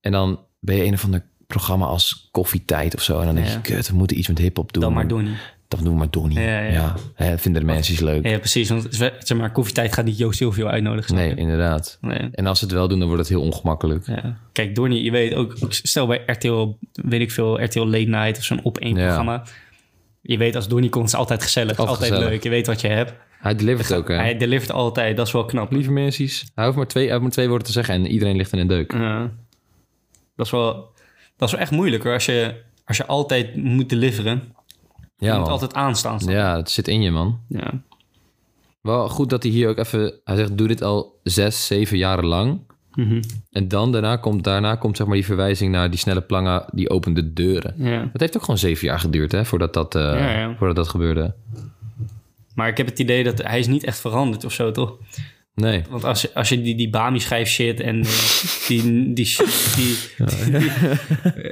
[0.01, 3.18] En dan ben je een of ander programma als Koffietijd of zo.
[3.20, 4.82] En dan denk je, kut, we moeten iets met hip-hop doen.
[4.82, 5.34] Dan maar Donnie.
[5.68, 6.40] Dan doen we maar Donnie.
[6.40, 6.94] Ja, Ja, ja.
[7.14, 8.26] Hè, vinden de mensen iets leuk.
[8.26, 8.68] Ja, precies.
[8.68, 8.86] Want
[9.18, 11.14] zeg maar, koffietijd gaat niet Joost Silvio uitnodigen.
[11.14, 11.98] Nee, inderdaad.
[12.00, 12.28] Nee.
[12.32, 14.06] En als ze het wel doen, dan wordt het heel ongemakkelijk.
[14.06, 14.36] Ja.
[14.52, 18.44] Kijk, Donnie, je weet ook, stel bij RTL, weet ik veel, RTL Late Night of
[18.44, 19.04] zo'n op één Ja.
[19.04, 19.42] programma.
[20.22, 22.30] Je weet als Donnie komt, is het altijd gezellig, Altijd altijd gezellig.
[22.32, 22.42] leuk.
[22.42, 23.12] Je weet wat je hebt.
[23.38, 24.14] Hij delivert ook, hè?
[24.14, 25.72] Hij delivert altijd, dat is wel knap.
[25.72, 28.36] Lieve mensen, hij hoeft maar twee, hij hoeft maar twee woorden te zeggen en iedereen
[28.36, 28.92] ligt in een deuk.
[28.92, 29.30] Ja.
[30.41, 30.93] Dat, is wel,
[31.36, 34.43] dat is wel echt moeilijk hoor, als je, als je altijd moet deliveren.
[35.16, 35.51] Je Ja, moet man.
[35.53, 36.18] altijd aanstaan.
[36.24, 36.30] je?
[36.30, 37.41] Ja, het zit in je, man.
[37.49, 37.82] Ja.
[38.80, 40.14] Wel goed dat hij hier ook even...
[40.24, 42.61] Hij zegt, doe dit al zes, zeven jaren lang.
[42.95, 43.22] Mhm.
[43.51, 46.64] En dan daarna komt, daarna komt zeg maar die verwijzing naar die snelle plangen...
[46.72, 47.74] die opende deuren.
[47.76, 48.09] ja.
[48.12, 49.45] Het heeft ook gewoon zeven jaar geduurd, hè?
[49.45, 50.55] Voordat dat, eh, Ja, ja.
[50.57, 51.34] Voordat dat gebeurde.
[52.55, 54.97] Maar ik heb het idee dat hij is niet echt veranderd of zo, toch?
[55.55, 55.82] Nee.
[55.90, 58.09] Want als, je- als je die, die Bami-schijf shit en eh,
[58.68, 59.12] die...
[59.12, 59.96] die, shit- die,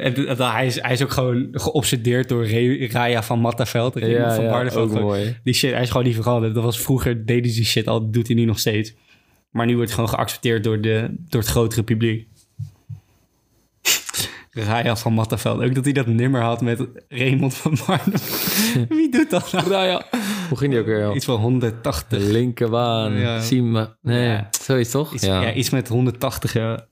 [0.01, 2.49] en hij, is, hij is ook gewoon geobsedeerd door
[2.91, 3.97] Raya van Mattaveld.
[3.97, 4.45] Raymond van
[5.03, 5.37] mooi.
[5.45, 6.55] Die shit, hij is gewoon niet veranderd.
[6.55, 8.95] Dat was vroeger, hij die shit al, doet hij nu nog steeds.
[9.51, 12.27] Maar nu wordt hij gewoon geaccepteerd door, de, door het grotere publiek.
[14.51, 15.63] Raya van Mattaveld.
[15.63, 18.89] Ook dat hij dat nummer had met Raymond van Barneveld.
[18.99, 19.69] Wie doet dat nou?
[19.71, 20.07] Raya.
[20.49, 21.15] Hoe ging die ook weer, joh?
[21.15, 22.19] Iets van 180.
[22.19, 23.13] De linkerbaan.
[23.13, 23.41] Ja.
[23.41, 23.89] Zie me.
[24.03, 24.49] Nee, Ja.
[24.61, 25.15] zoiets toch?
[25.15, 25.53] Iets, ja.
[25.53, 26.87] iets met 180, ja.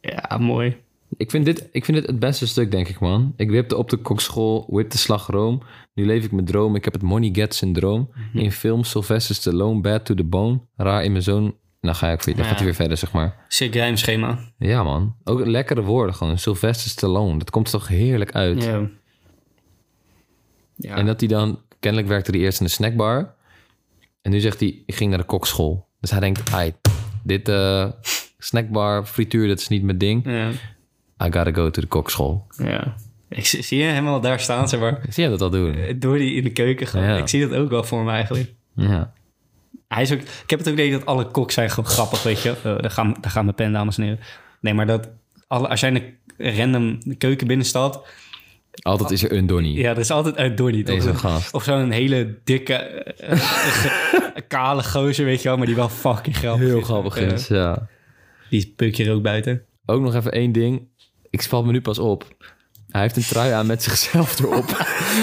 [0.00, 0.76] Ja, mooi.
[1.16, 3.32] Ik vind, dit, ik vind dit het beste stuk, denk ik, man.
[3.36, 5.62] Ik wipte op de kokschool, whip de slagroom.
[5.94, 6.74] Nu leef ik mijn droom.
[6.76, 8.10] Ik heb het money get syndroom.
[8.14, 8.38] Mhm.
[8.38, 10.60] In film Sylvester Stallone, bad to the bone.
[10.76, 11.54] Raar in mijn zoon.
[11.80, 12.34] Nou ga ik je.
[12.34, 13.44] Dan gaat hij weer verder, zeg maar.
[13.48, 14.38] Sick rijmschema.
[14.58, 15.14] Ja, man.
[15.24, 16.38] Ook lekkere woorden gewoon.
[16.38, 17.38] Sylvester Stallone.
[17.38, 18.64] Dat komt toch heerlijk uit.
[18.64, 18.88] Ja.
[20.76, 20.96] Ja.
[20.96, 21.58] En dat hij dan...
[21.82, 23.34] Kennelijk werkte hij eerst in de snackbar.
[24.20, 25.86] En nu zegt hij, ik ging naar de kokschool.
[26.00, 26.72] Dus hij denkt, ai,
[27.22, 27.90] dit eh,
[28.38, 30.24] snackbar, frituur, dat is niet mijn ding.
[30.24, 30.48] ja.
[31.24, 32.46] I gotta go to de kokschool.
[32.56, 32.94] ja.
[33.28, 35.00] Ik zie, zie je hem al daar staan, zeg maar.
[35.08, 35.96] Zie je dat al doen?
[35.98, 37.02] Door die in de keuken gaan.
[37.02, 37.16] Ja.
[37.16, 38.52] Ik zie dat ook wel voor me eigenlijk.
[38.74, 39.12] Ja.
[39.88, 42.42] Hij is ook, ik heb het ook idee dat alle koks zijn gewoon grappig, weet
[42.42, 42.48] je.
[42.50, 44.20] Uh, daar, gaan, daar gaan mijn pen, dames en heren.
[44.60, 45.08] Nee, maar dat
[45.46, 48.08] alle, als jij een random keuken binnenstapt...
[48.72, 49.78] Altijd is er een Donnie.
[49.78, 50.84] Ja, er is altijd die.
[50.84, 51.54] Deze Of, gast.
[51.54, 53.40] of zo'n hele dikke, eh, eh,
[54.48, 55.56] kale gozer, weet je wel.
[55.56, 57.26] Maar die wel fucking grappig Heel grappig Ja.
[57.32, 57.88] is, ja.
[58.50, 59.62] Die puk je er ook buiten.
[59.86, 60.88] Ook nog even één ding.
[61.30, 62.36] Ik valt me nu pas op.
[62.88, 64.66] Hij heeft een trui aan met zichzelf erop.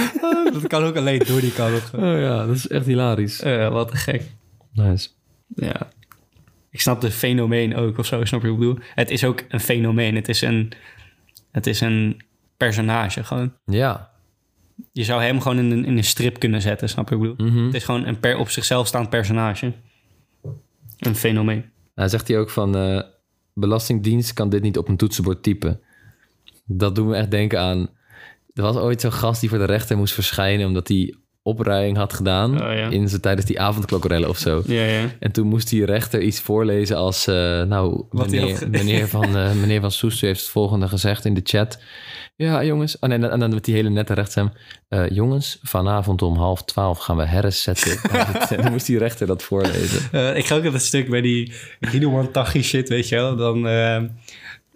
[0.53, 1.91] dat kan ook alleen door die kan het.
[1.95, 3.41] Oh ja, dat is echt hilarisch.
[3.41, 4.21] Eh, wat een gek.
[4.73, 5.09] Nice.
[5.55, 5.89] Ja.
[6.71, 8.83] Ik snap de fenomeen ook of zo, snap je wat ik bedoel?
[8.95, 10.15] Het is ook een fenomeen.
[10.15, 10.71] Het is een,
[11.51, 12.21] het is een
[12.59, 13.53] personage gewoon.
[13.65, 14.11] Ja.
[14.91, 17.47] Je zou hem gewoon in een, in een strip kunnen zetten, snap je ik bedoel?
[17.47, 17.65] Mhm.
[17.65, 19.73] Het is gewoon een per, op zichzelf staand personage.
[20.97, 21.65] Een fenomeen.
[21.95, 22.75] Nou zegt hij ook van...
[22.75, 23.01] eh,
[23.53, 25.81] Belastingdienst kan dit niet op een toetsenbord typen.
[26.65, 27.89] Dat doet me echt denken aan...
[28.53, 30.67] Er was ooit zo'n gast die voor de rechter moest verschijnen...
[30.67, 32.89] omdat hij opruiing had gedaan Oh, ja.
[32.89, 34.63] in zijn, tijdens die avondklokrellen of zo.
[34.65, 35.05] Ja, ja.
[35.19, 37.27] En toen moest die rechter iets voorlezen als...
[37.27, 41.33] eh, nou, Wat meneer, meneer, van, eh, meneer van Soest heeft het volgende gezegd in
[41.33, 41.79] de chat.
[42.35, 42.99] Ja, jongens.
[42.99, 44.51] Oh, nee, en dan met die hele nette rechtstem.
[44.87, 47.97] Eh, jongens, vanavond om half twaalf gaan we Harris zetten.
[48.49, 50.01] en dan moest die rechter dat voorlezen.
[50.11, 51.53] Eh, ik ga ook dat stuk bij die
[51.91, 53.35] Hidewan Tachi shit, weet je wel.
[53.35, 53.59] Dan,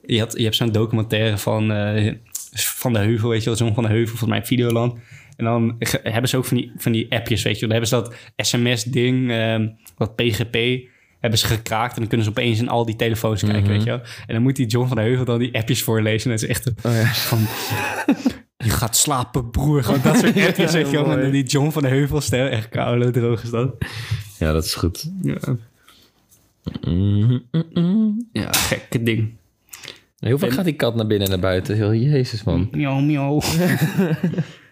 [0.05, 2.13] je, had, je hebt zo'n documentaire van eh,
[2.53, 3.59] Van de Heuvel, weet je wel.
[3.59, 4.93] John van de Heuvel, volgens mij Videoland.
[5.37, 7.79] En dan hebben ze ook van die, van die appjes, weet je wel.
[7.79, 9.27] Dan hebben ze dat sms-ding,
[9.97, 10.57] dat PGP,
[11.19, 11.93] hebben ze gekraakt.
[11.93, 13.99] En dan kunnen ze opeens in al die telefoons kijken, weet je wel.
[13.99, 16.31] En dan moet die John van de Heuvel dan die appjes voorlezen.
[16.31, 16.75] En dat is echt een-
[17.05, 17.39] van...
[18.57, 19.83] Je gaat slapen, broer.
[19.83, 20.97] Gewoon dat soort appjes, weet je.
[20.97, 23.75] En die John van de Heuvel stel, echt koude droog is dat.
[24.39, 25.11] Ja, dat is goed.
[25.21, 25.37] Ja.
[26.87, 27.37] Mhm,
[27.73, 28.07] mhm.
[28.31, 29.33] Ja, gekke ding.
[30.19, 31.75] Heel vaak gaat die kat naar binnen en naar buiten.
[31.75, 32.65] Heel, jezus, man.
[32.67, 33.41] Oké, Miauw,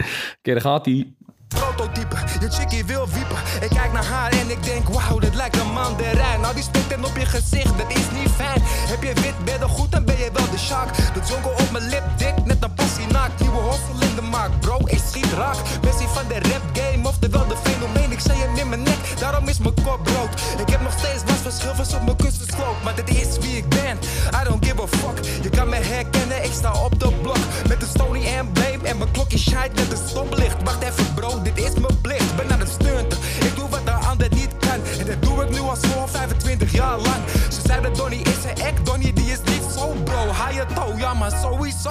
[0.00, 0.10] miauw.
[0.42, 1.14] daar gaat hij.
[1.48, 3.36] Prototype, je chickie wil wiepen.
[3.60, 6.40] Ik kijk naar haar en ik denk, wauw, dit lijkt een mandarijn.
[6.40, 8.60] Nou, die spit en op je gezicht, dat is niet fijn.
[8.62, 10.96] Heb je wit, ben je goed, dan ben je wel de shark.
[11.14, 13.40] De jonkel op mijn lip, dik, net een passie naakt.
[13.40, 15.56] Nieuwe hossel in de markt, bro, ik schiet raak.
[15.80, 16.89] Bessie van de rap game,
[17.22, 18.12] oftewel de fenomeen.
[18.12, 20.40] Ik zei hem in mijn nek, daarom is mijn kop brood.
[20.60, 22.76] Ik heb nog steeds wat verschilvers op mijn kussensloop.
[22.84, 23.98] Maar dit is wie ik ben,
[24.40, 25.18] I don't give a fuck.
[25.42, 27.42] Je kan me herkennen, ik sta op de blok.
[27.68, 30.62] Met een Stony embleem en mijn klokje shine met een stoplicht.
[30.64, 32.36] Wacht even bro, dit is mijn plicht.
[32.36, 34.80] Ben aan het stunten, ik doe wat de ander niet kan.
[34.98, 37.20] En dat doe ik nu al zo'n 25 jaar lang.
[37.48, 40.18] Ze zeiden Donnie is een act, Donnie die is niet zo bro.
[40.52, 41.90] Je toe, ja maar sowieso.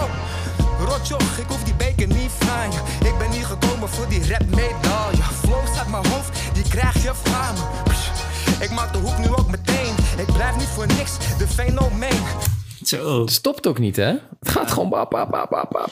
[0.79, 3.07] Rotjoch, ik hoef die beker niet van je.
[3.07, 5.23] Ik ben niet gekomen voor die rap medaille.
[5.43, 8.63] Flows uit mijn hoofd, die krijg je van me.
[8.63, 9.93] Ik maak de hoek nu ook meteen.
[10.17, 12.23] Ik blijf niet voor niks, de fenomeen.
[12.83, 13.21] Zo.
[13.21, 14.13] Het stopt ook niet, hè?
[14.39, 15.91] Het gaat gewoon bap, bap, bap, bap, bap.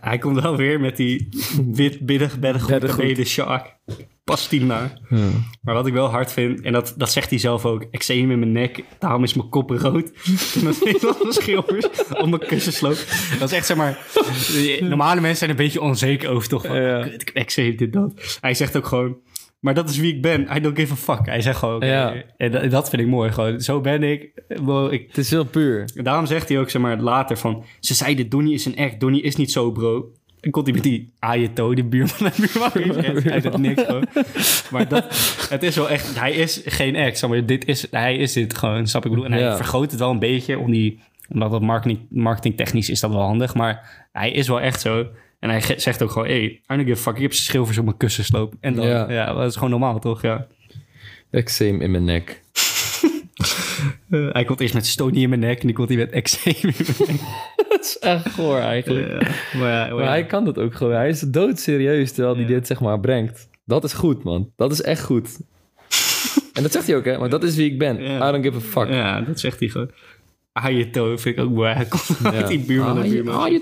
[0.00, 1.28] Hij komt wel weer met die
[1.72, 2.90] wit Beddengoed.
[2.90, 3.76] gebeden shark.
[4.24, 4.98] Past die naar.
[5.62, 7.86] Maar wat ik wel hard vind, en dat, dat zegt hij zelf ook.
[7.90, 10.12] Ik zie hem in mijn nek, daarom is mijn kop rood.
[10.64, 12.96] en zie je wel een schilfers op mijn kussensloop.
[13.38, 13.98] Dat is echt, zeg maar...
[14.80, 16.82] Normale mensen zijn een beetje onzeker over toch van...
[16.82, 17.02] Ja.
[17.02, 18.38] kut, Ik dit, dat.
[18.40, 19.16] Hij zegt ook gewoon...
[19.60, 20.56] Maar dat is wie ik ben.
[20.56, 21.26] I don't give a fuck.
[21.26, 21.86] Hij zegt gewoon...
[21.86, 22.14] Ja.
[22.36, 23.32] En dat, dat vind ik mooi.
[23.32, 24.42] Gewoon, zo ben ik.
[24.48, 25.90] Wow, ik Het is heel puur.
[25.94, 27.64] Daarom zegt hij ook, zeg maar, later van...
[27.80, 29.00] Ze zeiden, Donnie is een act.
[29.00, 30.12] Donnie is niet zo, bro.
[30.42, 32.32] En komt hij met die Ajeto, die buurman en
[32.72, 33.30] buurman.
[33.32, 34.06] Uit het niks gewoon.
[34.70, 35.04] Maar dat,
[35.50, 36.18] het is wel echt...
[36.18, 37.46] Hij is geen zeg maar.
[37.46, 39.24] Dit is, hij is dit gewoon, snap ik bedoel.
[39.26, 39.56] En hij Ja.
[39.56, 40.58] vergroot het wel een beetje.
[40.58, 43.54] Om die, omdat dat marketing, marketingtechnisch is dat wel handig.
[43.54, 45.06] Maar hij is wel echt zo.
[45.40, 46.28] En hij zegt ook gewoon...
[46.28, 47.16] Hey, I don't give a fuck.
[47.16, 48.54] Ik heb schilfers op mijn kussensloop.
[48.60, 49.10] En dan, Ja.
[49.12, 49.32] ja.
[49.32, 50.22] dat is gewoon normaal, toch?
[50.22, 50.46] Ja.
[51.30, 52.40] Eczeem in mijn nek.
[54.10, 55.60] Eh, hij komt eerst met stonie in mijn nek.
[55.60, 57.20] En die komt hij met eczeem in mijn nek.
[57.68, 59.30] Dat is echt goor eigenlijk.
[59.52, 60.94] Maar ja, Maar hij kan dat ook gewoon.
[60.94, 63.48] Hij is doodserieus terwijl hij dit zeg maar brengt.
[63.64, 64.52] Dat is goed, man.
[64.56, 65.40] Dat is echt goed.
[66.52, 67.18] en dat zegt hij ook, hè?
[67.18, 68.00] Maar dat is wie ik ben.
[68.00, 68.88] I don't give a fuck.
[68.88, 69.90] Ja, dat zegt hij gewoon.
[70.52, 71.72] Ajeto vind ik ook mooi.
[71.72, 73.60] Hij komt uit die buurman en buurman.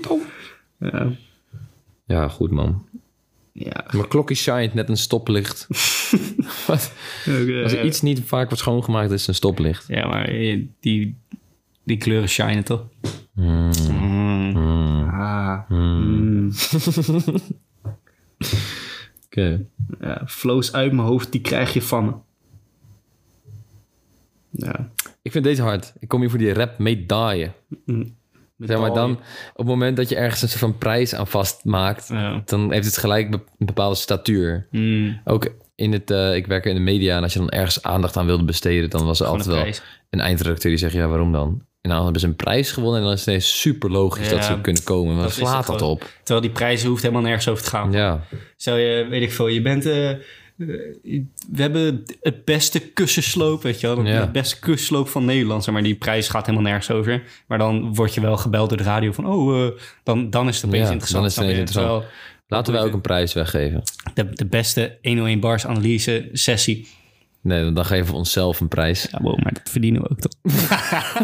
[0.79, 1.11] Ja.
[2.05, 2.85] Ja, goed, man.
[3.51, 3.85] Ja.
[3.91, 5.67] Mijn klokje shined net een stoplicht.
[6.67, 6.93] Wat?
[7.63, 9.87] Als er iets niet vaak wordt schoongemaakt, is een stoplicht.
[9.87, 11.17] Ja, maar eh, die,
[11.83, 12.87] die kleuren shinen toch?
[13.33, 13.71] Mm.
[15.11, 15.69] Ah.
[15.69, 16.51] Mm.
[19.25, 19.65] Oké.
[19.99, 22.13] Ja, flows uit mijn hoofd, die krijg je van me.
[24.49, 24.89] Ja.
[25.21, 25.93] Ik vind deze hard.
[25.99, 27.51] Ik kom hier voor die rap medaille.
[28.57, 32.07] Zeg maar dan, op het moment dat je ergens een soort van prijs aan vastmaakt,
[32.07, 32.41] Ja.
[32.45, 34.67] dan heeft het gelijk een bepaalde statuur.
[34.71, 35.21] Mm.
[35.25, 35.51] Ook
[35.81, 38.25] in het, eh, ik werk in de media en als je dan ergens aandacht aan
[38.25, 39.81] wilde besteden, dan was er altijd wel prijs.
[40.09, 41.61] een eindredacteur die zegt, ja, waarom dan?
[41.81, 44.35] En dan hebben ze een prijs gewonnen en dan is het ineens super logisch Ja,
[44.35, 45.25] dat ze kunnen komen.
[45.25, 46.09] Is slaat dat op?
[46.23, 47.91] Terwijl die prijzen hoeft helemaal nergens over te gaan.
[47.91, 48.23] Ja,
[48.57, 49.85] Stel je, weet ik veel, je bent...
[49.85, 50.17] eh, eh,
[51.51, 54.05] we hebben het beste kussensloop, weet je wel.
[54.05, 54.19] Ja.
[54.19, 55.83] Het beste kussensloop van Nederland, zeg maar.
[55.83, 57.23] Die prijs gaat helemaal nergens over.
[57.47, 59.25] Maar dan word je wel gebeld door de radio van...
[59.27, 59.71] Oh,
[60.03, 61.21] dan, dan is het opeens Ja, interessant.
[61.23, 61.51] dan is het snap je?
[61.53, 62.01] ineens interessant.
[62.01, 62.05] Terwijl
[62.51, 63.81] laten wij ook een prijs weggeven.
[64.13, 66.87] de, de beste 101 bars analyse sessie.
[67.41, 69.07] Nee, dan geven we onszelf een prijs.
[69.11, 70.33] Ja, wow, maar dat verdienen we ook toch?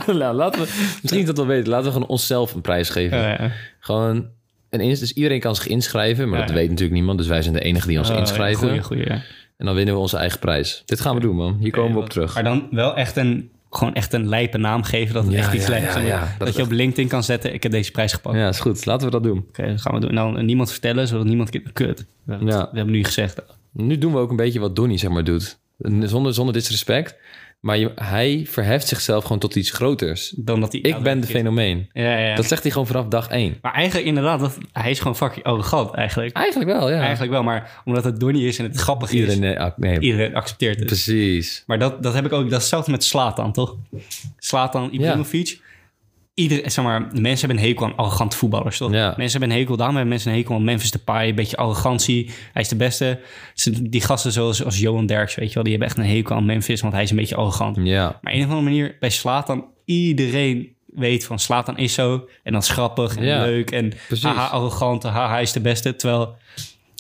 [0.17, 0.67] nou, laten we,
[1.01, 3.17] misschien is dat wel weten, laten we gewoon onszelf een prijs geven.
[3.17, 3.51] Ja, ja.
[3.79, 4.27] Gewoon,
[4.69, 7.17] en ins- dus iedereen kan zich inschrijven, maar Ja, dat weet natuurlijk niemand.
[7.17, 8.67] Dus wij zijn de enige die ons Oh, inschrijven.
[8.67, 9.21] Goeie, goeie, ja.
[9.57, 10.81] En dan winnen we onze eigen prijs.
[10.85, 11.57] Dit gaan we doen, man.
[11.59, 12.33] Hier komen we op terug.
[12.33, 15.13] Maar dan wel echt een, gewoon echt een lijpe naam geven.
[15.13, 15.93] Dat het Ja, echt iets ja, lijkt.
[15.93, 18.35] dat, Dat je op LinkedIn kan zetten, ik heb deze prijs gepakt.
[18.37, 18.85] Ja, is goed.
[18.85, 19.45] Laten we dat doen.
[19.47, 20.09] Oké, dat gaan we doen.
[20.09, 21.49] En dan niemand vertellen, zodat niemand...
[21.73, 22.05] Kut.
[22.23, 23.41] We hebben, we hebben nu gezegd.
[23.71, 25.59] Nu doen we ook een beetje wat Donnie zeg maar doet.
[25.99, 27.15] Zonder, zonder disrespect.
[27.59, 30.33] Maar je, hij verheft zichzelf gewoon tot iets groters.
[30.35, 31.89] Dan dat hij Ik ben de fenomeen.
[31.93, 32.35] Ja, ja.
[32.35, 33.57] Dat zegt hij gewoon vanaf dag één.
[33.61, 36.35] Maar eigenlijk inderdaad, dat, hij is gewoon fucking arrogant eigenlijk.
[36.35, 36.99] Eigenlijk wel, ja.
[36.99, 39.99] Eigenlijk wel, maar omdat het Donnie is en het grappig Iedereen, is, nee, ah, nee,
[39.99, 40.85] iedereen accepteert het.
[40.85, 41.63] precies.
[41.65, 43.75] Maar dat, dat heb ik ook, dat is hetzelfde met Slatan, toch?
[44.37, 45.59] Slatan, Ibrahimovic.
[46.37, 48.91] Iedereen, zeg maar, mensen hebben een hekel aan arrogante voetballers, toch?
[48.91, 49.13] Ja.
[49.17, 52.29] Mensen hebben een hekel, daarom hebben mensen een hekel aan Memphis Depay, een beetje arrogantie.
[52.53, 53.19] Hij is de beste.
[53.81, 56.45] Die gasten zoals als Johan Derks, weet je wel, die hebben echt een hekel aan
[56.45, 57.77] Memphis, want hij is een beetje arrogant.
[57.83, 58.03] Ja.
[58.03, 62.27] Maar op een of andere manier, bij Slatan, iedereen weet van Slatan is zo.
[62.43, 64.25] En dan is grappig en Ja, leuk en precies.
[64.25, 65.95] haha arrogant, haha hij is de beste.
[65.95, 66.35] Terwijl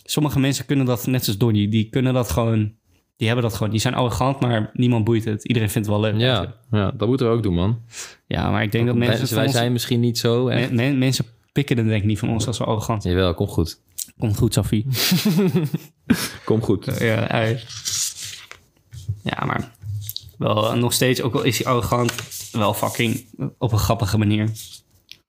[0.03, 2.73] sommige mensen kunnen dat, net zoals Donnie, die kunnen dat gewoon,
[3.17, 3.71] die hebben dat gewoon.
[3.71, 5.43] Die zijn arrogant, maar niemand boeit het.
[5.43, 6.19] Iedereen vindt het wel leuk.
[6.21, 7.81] Ja, ja, dat moeten we ook doen, man.
[8.27, 9.35] Ja, maar ik denk dat mensen...
[9.35, 10.49] Wij ons- zijn misschien niet zo.
[10.49, 10.55] Hè?
[10.59, 13.13] men- men- mensen pikken het denk ik niet van ons als we arrogant zijn.
[13.15, 13.79] Jawel, kom goed.
[14.19, 14.85] Komt goed, Safie.
[16.45, 16.85] Kom goed.
[16.85, 17.63] ja, hij-
[19.23, 19.71] ja, maar
[20.37, 22.13] wel nog steeds, ook al is hij arrogant,
[22.51, 23.25] wel fucking
[23.57, 24.49] op een grappige manier.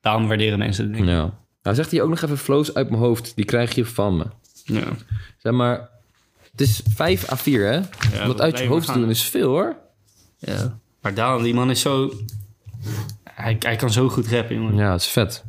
[0.00, 1.04] Daarom waarderen mensen het.
[1.06, 1.38] Ja.
[1.62, 3.32] Nou zegt hij ook nog even flows uit mijn hoofd.
[3.36, 4.24] Die krijg je van me.
[4.64, 4.84] Ja.
[5.38, 5.90] Zeg maar,
[6.58, 7.76] het is 5 à 4, hè?
[8.22, 9.76] Om dat uit je hoofd te doen is veel, hoor.
[10.38, 10.78] ja.
[11.00, 12.12] Maar daarom, die man is zo...
[13.24, 14.76] Hij, hij kan zo goed rappen, jongen.
[14.76, 15.44] Ja, het is vet.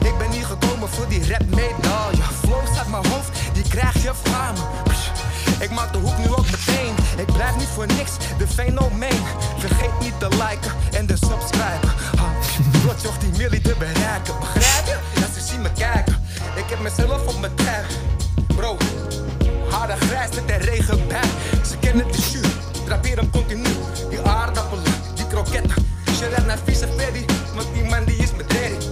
[0.00, 2.22] Ik ben hier gekomen voor die rap medaille.
[2.22, 4.54] Flows uit mijn hoofd, die krijg je van
[5.60, 6.94] Ik maak de hoek nu ook meteen.
[7.18, 9.22] Ik blijf niet voor niks, de fenomeen.
[9.58, 11.92] Vergeet niet te liken en te subscriben.
[12.16, 12.32] Ha,
[12.86, 14.34] Rotjoch die millie te bereiken.
[14.40, 15.20] Begrijp je?
[15.20, 16.16] Ja, ze zien me kijken.
[16.56, 18.05] Ik heb mezelf op mijn tag.
[19.96, 21.20] Harde grijs met de regen bij.
[21.64, 23.68] Ze kennen de jus, drapeer hem continu.
[24.08, 24.84] Die aardappelen,
[25.14, 25.86] die kroketten.
[26.12, 27.24] Shout naar vieze Freddy,
[27.54, 28.86] want die man die is met ready.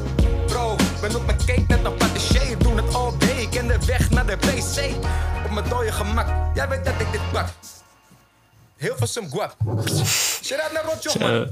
[0.47, 2.59] Bro, ben op mijn cake net een patissier.
[2.59, 4.95] Doen het all day, ik ken de weg naar de PC.
[5.45, 7.49] Op mijn dode gemak, jij weet dat ik dit pak.
[8.77, 9.57] Heel veel some guap.
[10.43, 11.49] Shout naar Rotjoch, man.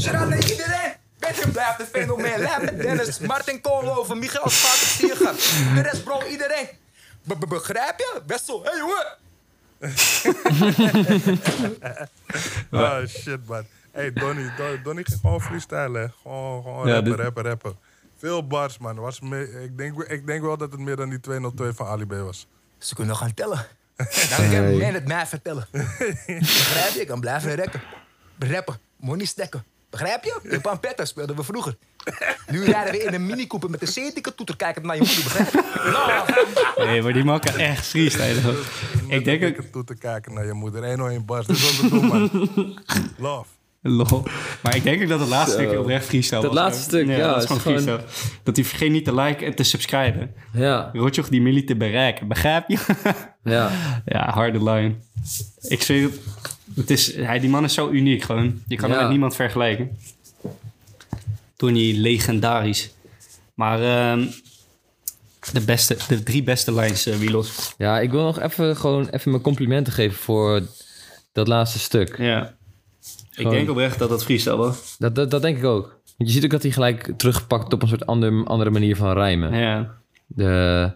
[0.00, 0.92] Shout naar iedereen.
[1.18, 2.38] Benjamin blijft een fenomeen.
[2.38, 4.50] Lijm met Dennis, Martin Koolhoven, Michael
[4.98, 5.34] je gaan.
[5.74, 6.68] De rest, bro, iedereen.
[7.24, 8.22] Be- be- Begrijp je?
[8.26, 9.06] Wessel, hé hey, jongen.
[12.70, 13.64] Oh shit, man.
[13.92, 16.12] Hey, Donnie, Don- Donnie ging gewoon freestylen.
[16.22, 17.76] Gewoon, gewoon Ja, rappen, dit- rappen, rappen.
[18.18, 18.96] Veel bars, man.
[18.96, 22.06] Was me- ik, denk, ik denk wel dat het meer dan die 202 van Ali
[22.06, 22.46] B was.
[22.78, 23.66] Ze kunnen gaan tellen.
[23.96, 24.06] Dan
[24.50, 25.66] kan men het mij vertellen.
[26.26, 27.00] Begrijp je?
[27.00, 27.80] Ik kan blijven rekken.
[28.38, 29.64] Rappen, money stekken.
[29.92, 30.38] Begrijp je?
[30.42, 31.76] De Pampetta speelden we vroeger.
[32.46, 35.24] Nu rijden we in een mini Cooper met een zeetikke toeter kijkend naar je moeder.
[35.24, 36.84] Begrijp je?
[36.84, 38.56] Nee, maar die man kan echt freestylen.
[39.08, 39.64] ik denk ook...
[39.64, 40.86] ik toe te kijken naar je moeder.
[40.86, 41.46] 101 bars.
[41.46, 42.30] Dit is wat we doen, man.
[43.16, 43.46] Love.
[43.98, 44.22] Lol.
[44.62, 46.60] Maar ik denk ook dat het laatste stukje oprecht freestyle Dat was.
[46.60, 48.04] laatste stuk, ja, dat is gewoon gewoon- freestyle.
[48.42, 50.34] Dat hij vergeet niet te liken en te subscriben.
[50.52, 52.28] Ja, Rotjoch die millie te bereiken.
[52.28, 52.78] Begrijp je?
[53.44, 53.70] ja.
[54.04, 54.94] ja, harde line.
[55.60, 56.20] Ik zie het.
[56.74, 58.62] het is, hij, die man is zo uniek gewoon.
[58.66, 59.98] Je kan hem met niemand vergelijken.
[61.56, 62.90] Tony legendarisch.
[63.54, 64.26] Maar ehm,
[65.52, 67.74] de, beste, de drie beste lines, Wielos.
[67.78, 70.62] Ja, ik wil nog even, gewoon even mijn complimenten geven voor
[71.32, 72.18] dat laatste stuk.
[72.18, 72.54] Ja.
[73.36, 74.96] Ik denk oprecht dat dat freestyle was.
[74.98, 76.00] Dat, dat, dat denk ik ook.
[76.16, 79.12] Want je ziet ook dat hij gelijk teruggepakt op een soort ander, andere manier van
[79.12, 79.54] rijmen.
[79.58, 79.94] Ja,
[80.26, 80.92] De,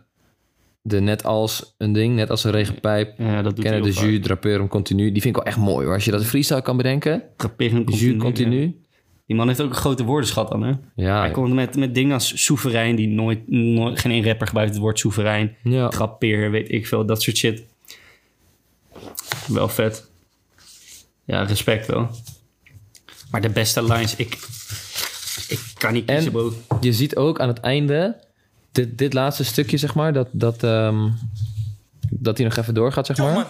[0.82, 3.14] de net als een ding, net als een regenpijp.
[3.18, 5.12] ja dat doet Kennen de jus, drapeer hem continu.
[5.12, 5.94] Die vind ik wel echt mooi hoor.
[5.94, 7.22] Als je dat freestyle kan bedenken.
[7.56, 8.60] Jus continu, continu.
[8.62, 8.70] ja.
[9.26, 10.72] Die man heeft ook een grote woordenschat dan, hè?
[10.94, 14.00] Ja, Hij komt met, met dingen als soeverein, die nooit, nooit...
[14.00, 15.56] Geen één rapper gebruikt het woord soeverein.
[15.62, 15.88] ja.
[15.88, 17.64] Trappeer, weet ik veel, dat soort shit.
[19.48, 20.10] Wel vet.
[21.26, 22.10] Ja, respect wel.
[23.30, 24.38] Maar de beste lines, ik...
[25.48, 26.52] Ik kan niet kiezen, En- bro.
[26.80, 28.20] je ziet ook aan het einde,
[28.72, 31.08] dit, dit laatste stukje zeg maar, dat, dat, ehm,
[32.10, 33.46] dat hij nog even doorgaat zeg maar.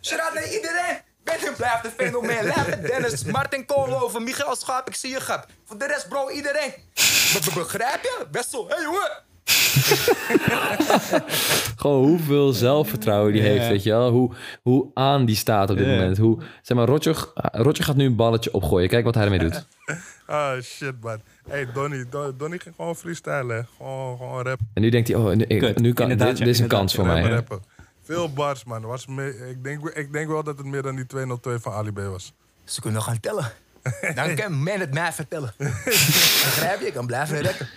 [0.00, 0.98] Shout naar iedereen.
[1.24, 2.42] Benjamin blijft een fenomeen.
[2.44, 5.46] Lijm met Dennis, Martin Koolhoven, Michael Schaap, ik zie je gat.
[5.64, 6.72] Voor de rest, bro, iedereen.
[6.94, 8.26] Be- be- Begrijp je?
[8.30, 9.10] Wessel, hé hey, jongen.
[11.76, 14.10] Gewoon hoeveel zelfvertrouwen die heeft, weet je wel.
[14.10, 14.32] Hoe,
[14.62, 16.18] hoe aan die staat op dit moment.
[16.18, 18.88] Hoe, zeg maar, Roger, Roger gaat nu een balletje opgooien.
[18.88, 19.66] Kijk wat hij ermee doet.
[20.28, 21.20] Oh shit, man.
[21.48, 23.66] Hey, Donnie, Don- Donnie ging gewoon freestylen.
[23.76, 25.78] Gewoon, gewoon rappen, En nu denkt hij, oh, nu, ik- Kut.
[25.80, 27.14] nu kan, dit, dit is een kans voor mij.
[27.20, 27.62] rappen, rappen.
[28.02, 28.82] Veel bars, man.
[28.82, 31.90] Was me- ik, denk, ik denk wel dat het meer dan die 202 van Ali
[31.92, 32.32] B was.
[32.64, 33.52] Ze kunnen gaan tellen.
[34.14, 35.54] Dan kan men het mij vertellen.
[35.58, 36.86] Begrijp je?
[36.86, 37.68] Ik kan blijven rekken.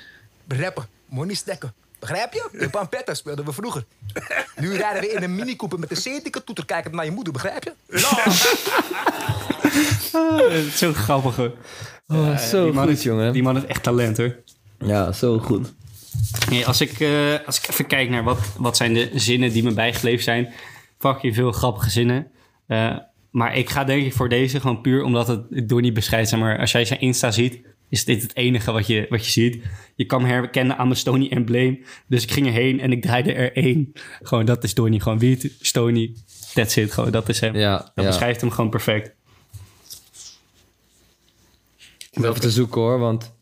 [0.47, 1.73] Rappen, money stekken.
[1.99, 2.49] Begrijp je?
[2.51, 3.85] De Pampetta speelden we vroeger.
[4.55, 7.33] Nu rijden we in een mini Cooper met een zeetikke toeter kijkend naar je moeder.
[7.33, 7.73] Begrijp je?
[10.41, 11.53] Het is zo grappig, hoor.
[12.07, 13.33] Oh, zo die man goed, is, jongen.
[13.33, 14.35] Die man heeft echt talent, hoor.
[14.79, 15.73] Ja, zo goed.
[16.49, 19.63] Nee, als, ik, eh, als ik even kijk naar wat, wat zijn de zinnen die
[19.63, 20.53] me bijgebleven zijn.
[20.97, 22.27] Fucking veel grappige zinnen.
[22.67, 22.97] Eh,
[23.31, 26.29] maar ik ga denk ik voor deze gewoon puur omdat het door niet beschrijft.
[26.29, 27.59] Zeg maar, als jij zijn Insta ziet,
[27.89, 29.63] is dit het enige wat je, wat je ziet.
[29.95, 31.83] Je kan herkennen aan mijn Stony embleem.
[32.07, 33.91] Dus ik ging erheen en ik draaide er één.
[34.21, 35.01] Gewoon, dat is Donnie.
[35.01, 36.15] Gewoon wiet, Stony,
[36.53, 36.91] that's it.
[36.91, 37.55] Gewoon, dat is hem.
[37.55, 38.05] Ja, dat ja.
[38.05, 39.17] beschrijft hem gewoon perfect.
[42.11, 43.33] Ik ben even te zoeken hoor, want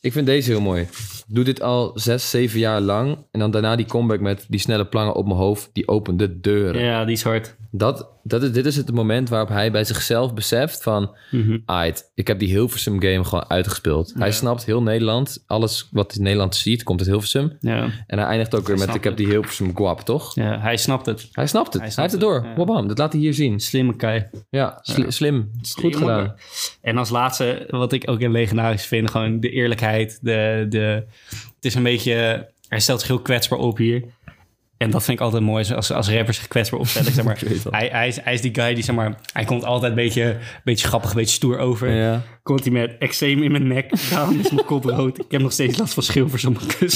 [0.00, 0.88] ik vind deze heel mooi.
[1.26, 3.16] Doe dit al zes, zeven jaar lang.
[3.30, 5.70] En dan daarna die comeback met die snelle plangen op mijn hoofd.
[5.72, 6.82] Die opent de deuren.
[6.82, 7.56] Ja, die is hard.
[7.70, 11.16] Dat, dat is, dit is het moment waarop hij bij zichzelf beseft van...
[11.64, 14.12] Ait, ik heb die Hilversum game gewoon uitgespeeld.
[14.18, 15.44] Hij snapt heel Nederland.
[15.46, 17.56] Alles wat in Nederland ziet, komt uit Hilversum.
[17.60, 18.94] Ja, En hij eindigt ook weer met...
[18.94, 20.34] Ik heb die Hilversum guap, toch?
[20.34, 21.28] ja hij snapt het.
[21.32, 21.82] Hij snapt het.
[21.82, 22.44] Hij, snapt heeft het door.
[22.44, 22.56] ja.
[22.56, 23.60] Wabam, dat laat hij hier zien.
[23.60, 24.26] Slimme kei.
[24.50, 25.50] Ja, sli- slim.
[25.78, 26.34] Goed gedaan.
[26.82, 30.18] En als laatste, wat ik ook heel legendarisch vind, gewoon de eerlijkheid.
[30.22, 34.02] De, de, het is een beetje, hij stelt zich heel kwetsbaar op hier.
[34.76, 37.12] En dat vind ik altijd mooi, als, als rappers zich kwetsbaar opstellen.
[37.12, 39.90] Zeg maar, hij, hij, is, hij is die guy die, zeg maar, hij komt altijd
[39.90, 41.90] een beetje, beetje grappig, een beetje stoer over.
[41.90, 42.22] Ja.
[42.42, 45.18] Komt hij met eczeem in mijn nek, daarom is mijn kop rood.
[45.18, 46.90] Ik heb nog steeds last van schilfers op mijn.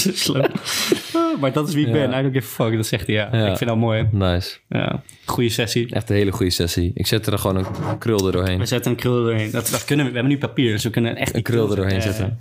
[1.13, 2.07] Ah, maar dat is wie ik Ja.
[2.07, 2.75] ben, I don't give a fuck.
[2.75, 3.29] Dat zegt hij, ja.
[3.31, 3.51] Ja.
[3.51, 4.07] Ik vind dat mooi.
[4.11, 4.57] Nice.
[4.69, 5.03] Ja.
[5.25, 5.93] Goeie sessie.
[5.93, 6.91] Echt een hele goede sessie.
[6.93, 8.59] Ik zet er gewoon een krul er doorheen.
[8.59, 9.51] We zetten een krul doorheen.
[9.51, 10.11] Dat, dat kunnen we.
[10.11, 12.39] We hebben nu papier, dus we kunnen echt Een krul er doorheen zetten.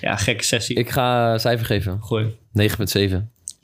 [0.00, 0.76] Ja, gekke sessie.
[0.76, 2.02] Ik ga cijfer geven.
[2.02, 2.36] Gooi.
[2.60, 3.16] 9,7.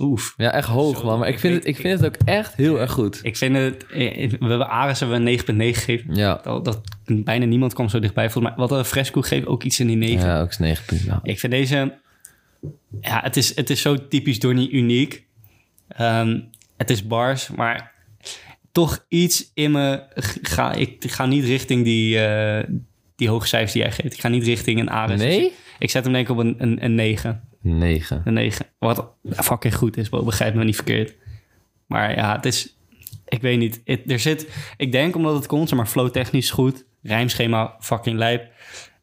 [0.03, 0.35] Oef.
[0.37, 1.19] Ja, echt hoog, man.
[1.19, 3.21] Maar ik vind, het, ik vind het ook echt heel erg goed.
[3.23, 3.87] Ik vind het...
[3.89, 6.15] We hebben Ares hebben we een 9,9 gegeven.
[6.15, 6.41] Ja.
[6.43, 8.31] Dat, dat, bijna niemand kwam zo dichtbij.
[8.31, 10.27] Volgens mij, wat een fresco geeft ook iets in die 9.
[10.27, 11.01] Ja, ook is 9.
[11.05, 11.21] Ja.
[11.23, 11.95] Ik vind deze...
[13.01, 15.25] Ja, het is, het is zo typisch door niet uniek.
[15.89, 16.41] Ehm,
[16.77, 17.93] het is bars, maar
[18.73, 20.03] toch iets in me...
[20.43, 22.65] Ga, ik ga niet richting die, eh,
[23.17, 24.15] die hoge cijfers die jij geeft.
[24.15, 25.21] Ik ga niet richting een Ares.
[25.21, 25.53] Nee?
[25.79, 27.49] Ik, zet hem denk ik op een, een, een 9.
[27.61, 28.23] 9.
[28.25, 28.67] Een 9.
[28.79, 30.09] Wat fucking goed is.
[30.09, 31.15] Begrijp me niet verkeerd.
[31.87, 32.77] Maar ja, het is...
[33.29, 33.81] Ik weet niet.
[34.07, 34.49] Er zit...
[34.77, 36.85] Ik denk omdat het komt, maar flow technisch goed.
[37.03, 38.51] Rijmschema fucking lijp.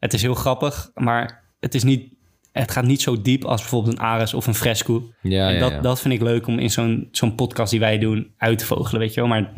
[0.00, 2.12] Het is heel grappig, maar het is niet...
[2.52, 5.12] Het gaat niet zo diep als bijvoorbeeld een Ares of een Fresco.
[5.22, 5.80] Ja, en ja, dat, ja.
[5.80, 9.00] dat vind ik leuk om in zo'n zo'n podcast die wij doen uit te vogelen,
[9.00, 9.28] weet je wel.
[9.28, 9.52] Maar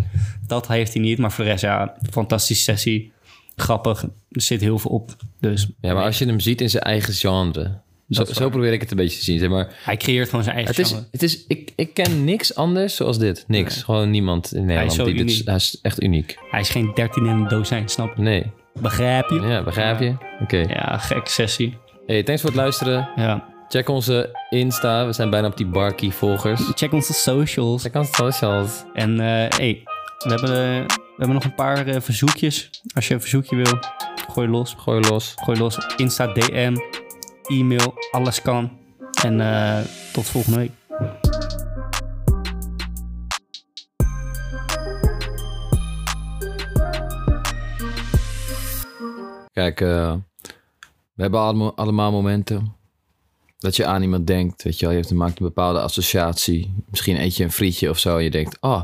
[0.47, 1.19] dat heeft hij niet.
[1.19, 3.13] Maar voor de rest, ja, fantastische sessie.
[3.57, 4.03] Grappig.
[4.31, 5.17] Er zit heel veel op.
[5.41, 7.81] Dus Ja, maar als je hem ziet in zijn eigen genre.
[8.11, 9.39] Zo, is zo probeer ik het een beetje te zien.
[9.39, 11.09] Zeg maar, hij creëert gewoon zijn eigen het is, genre.
[11.11, 13.45] het is, ik, ik ken niks anders zoals dit.
[13.49, 13.83] Niks.
[13.83, 14.93] Gewoon niemand in Nederland.
[14.93, 16.39] zo die dit, hij is echt uniek.
[16.51, 18.23] Hij is geen 13 in een dozijn, snap je?
[18.23, 18.53] Nee.
[18.81, 19.41] Begrijp je?
[19.41, 20.15] Ja, begrijp je?
[20.41, 20.57] Oké.
[20.57, 21.77] Ja, gekke sessie.
[22.07, 23.09] Hey, thanks voor het luisteren.
[23.17, 23.45] Ja.
[23.69, 25.07] Check onze Insta.
[25.07, 26.61] We zijn bijna op die Barkie volgers.
[26.75, 27.83] Check onze socials.
[27.83, 28.85] Check onze socials.
[28.95, 29.27] En eh
[29.59, 29.83] hey,
[30.19, 32.71] we hebben, eh, we hebben nog een paar eh, verzoekjes.
[32.95, 33.79] Als je een verzoekje wil,
[34.31, 34.75] gooi los.
[34.75, 35.35] Gooi los.
[35.37, 35.79] Gooi los.
[35.97, 36.77] Insta, DM,
[37.47, 38.79] e-mail, alles kan.
[39.23, 40.71] En eh, tot volgende week.
[49.53, 50.15] Kijk, eh,
[51.15, 52.75] we hebben allemaal, allemaal momenten
[53.59, 54.63] dat je aan iemand denkt.
[54.63, 56.75] Weet je wel, je hebt, maakt een bepaalde associatie.
[56.91, 58.57] Misschien eet je een frietje of zo en je denkt...
[58.61, 58.83] Oh,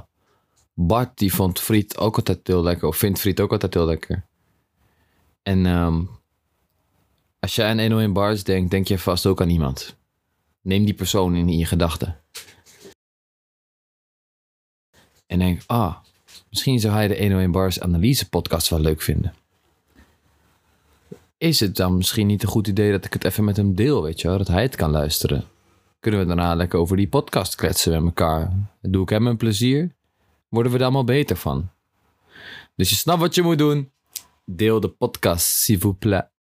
[0.75, 2.89] Bart die vond friet ook altijd heel lekker.
[2.89, 4.27] Of vindt friet ook altijd heel lekker.
[5.43, 6.03] En ehm,
[7.39, 9.97] als jij aan 101 Bars denkt, denk je vast ook aan iemand.
[10.61, 12.21] Neem die persoon in, je gedachten.
[15.27, 15.97] En denk, ah,
[16.51, 19.35] misschien zou hij de 101 Bars analyse podcast wel leuk vinden
[21.43, 24.03] is het dan misschien niet een goed idee dat ik het even met hem deel,
[24.03, 24.39] weet je wel?
[24.39, 25.45] Dat hij het kan luisteren.
[26.01, 28.53] Kunnen we daarna lekker over die podcast kletsen met elkaar?
[28.81, 29.95] Doe ik hem een plezier?
[30.53, 31.71] Worden we daar allemaal beter van?
[32.77, 33.93] Dus je snapt wat je moet doen.
[34.45, 36.32] Deel de podcast, s'il vous plaît.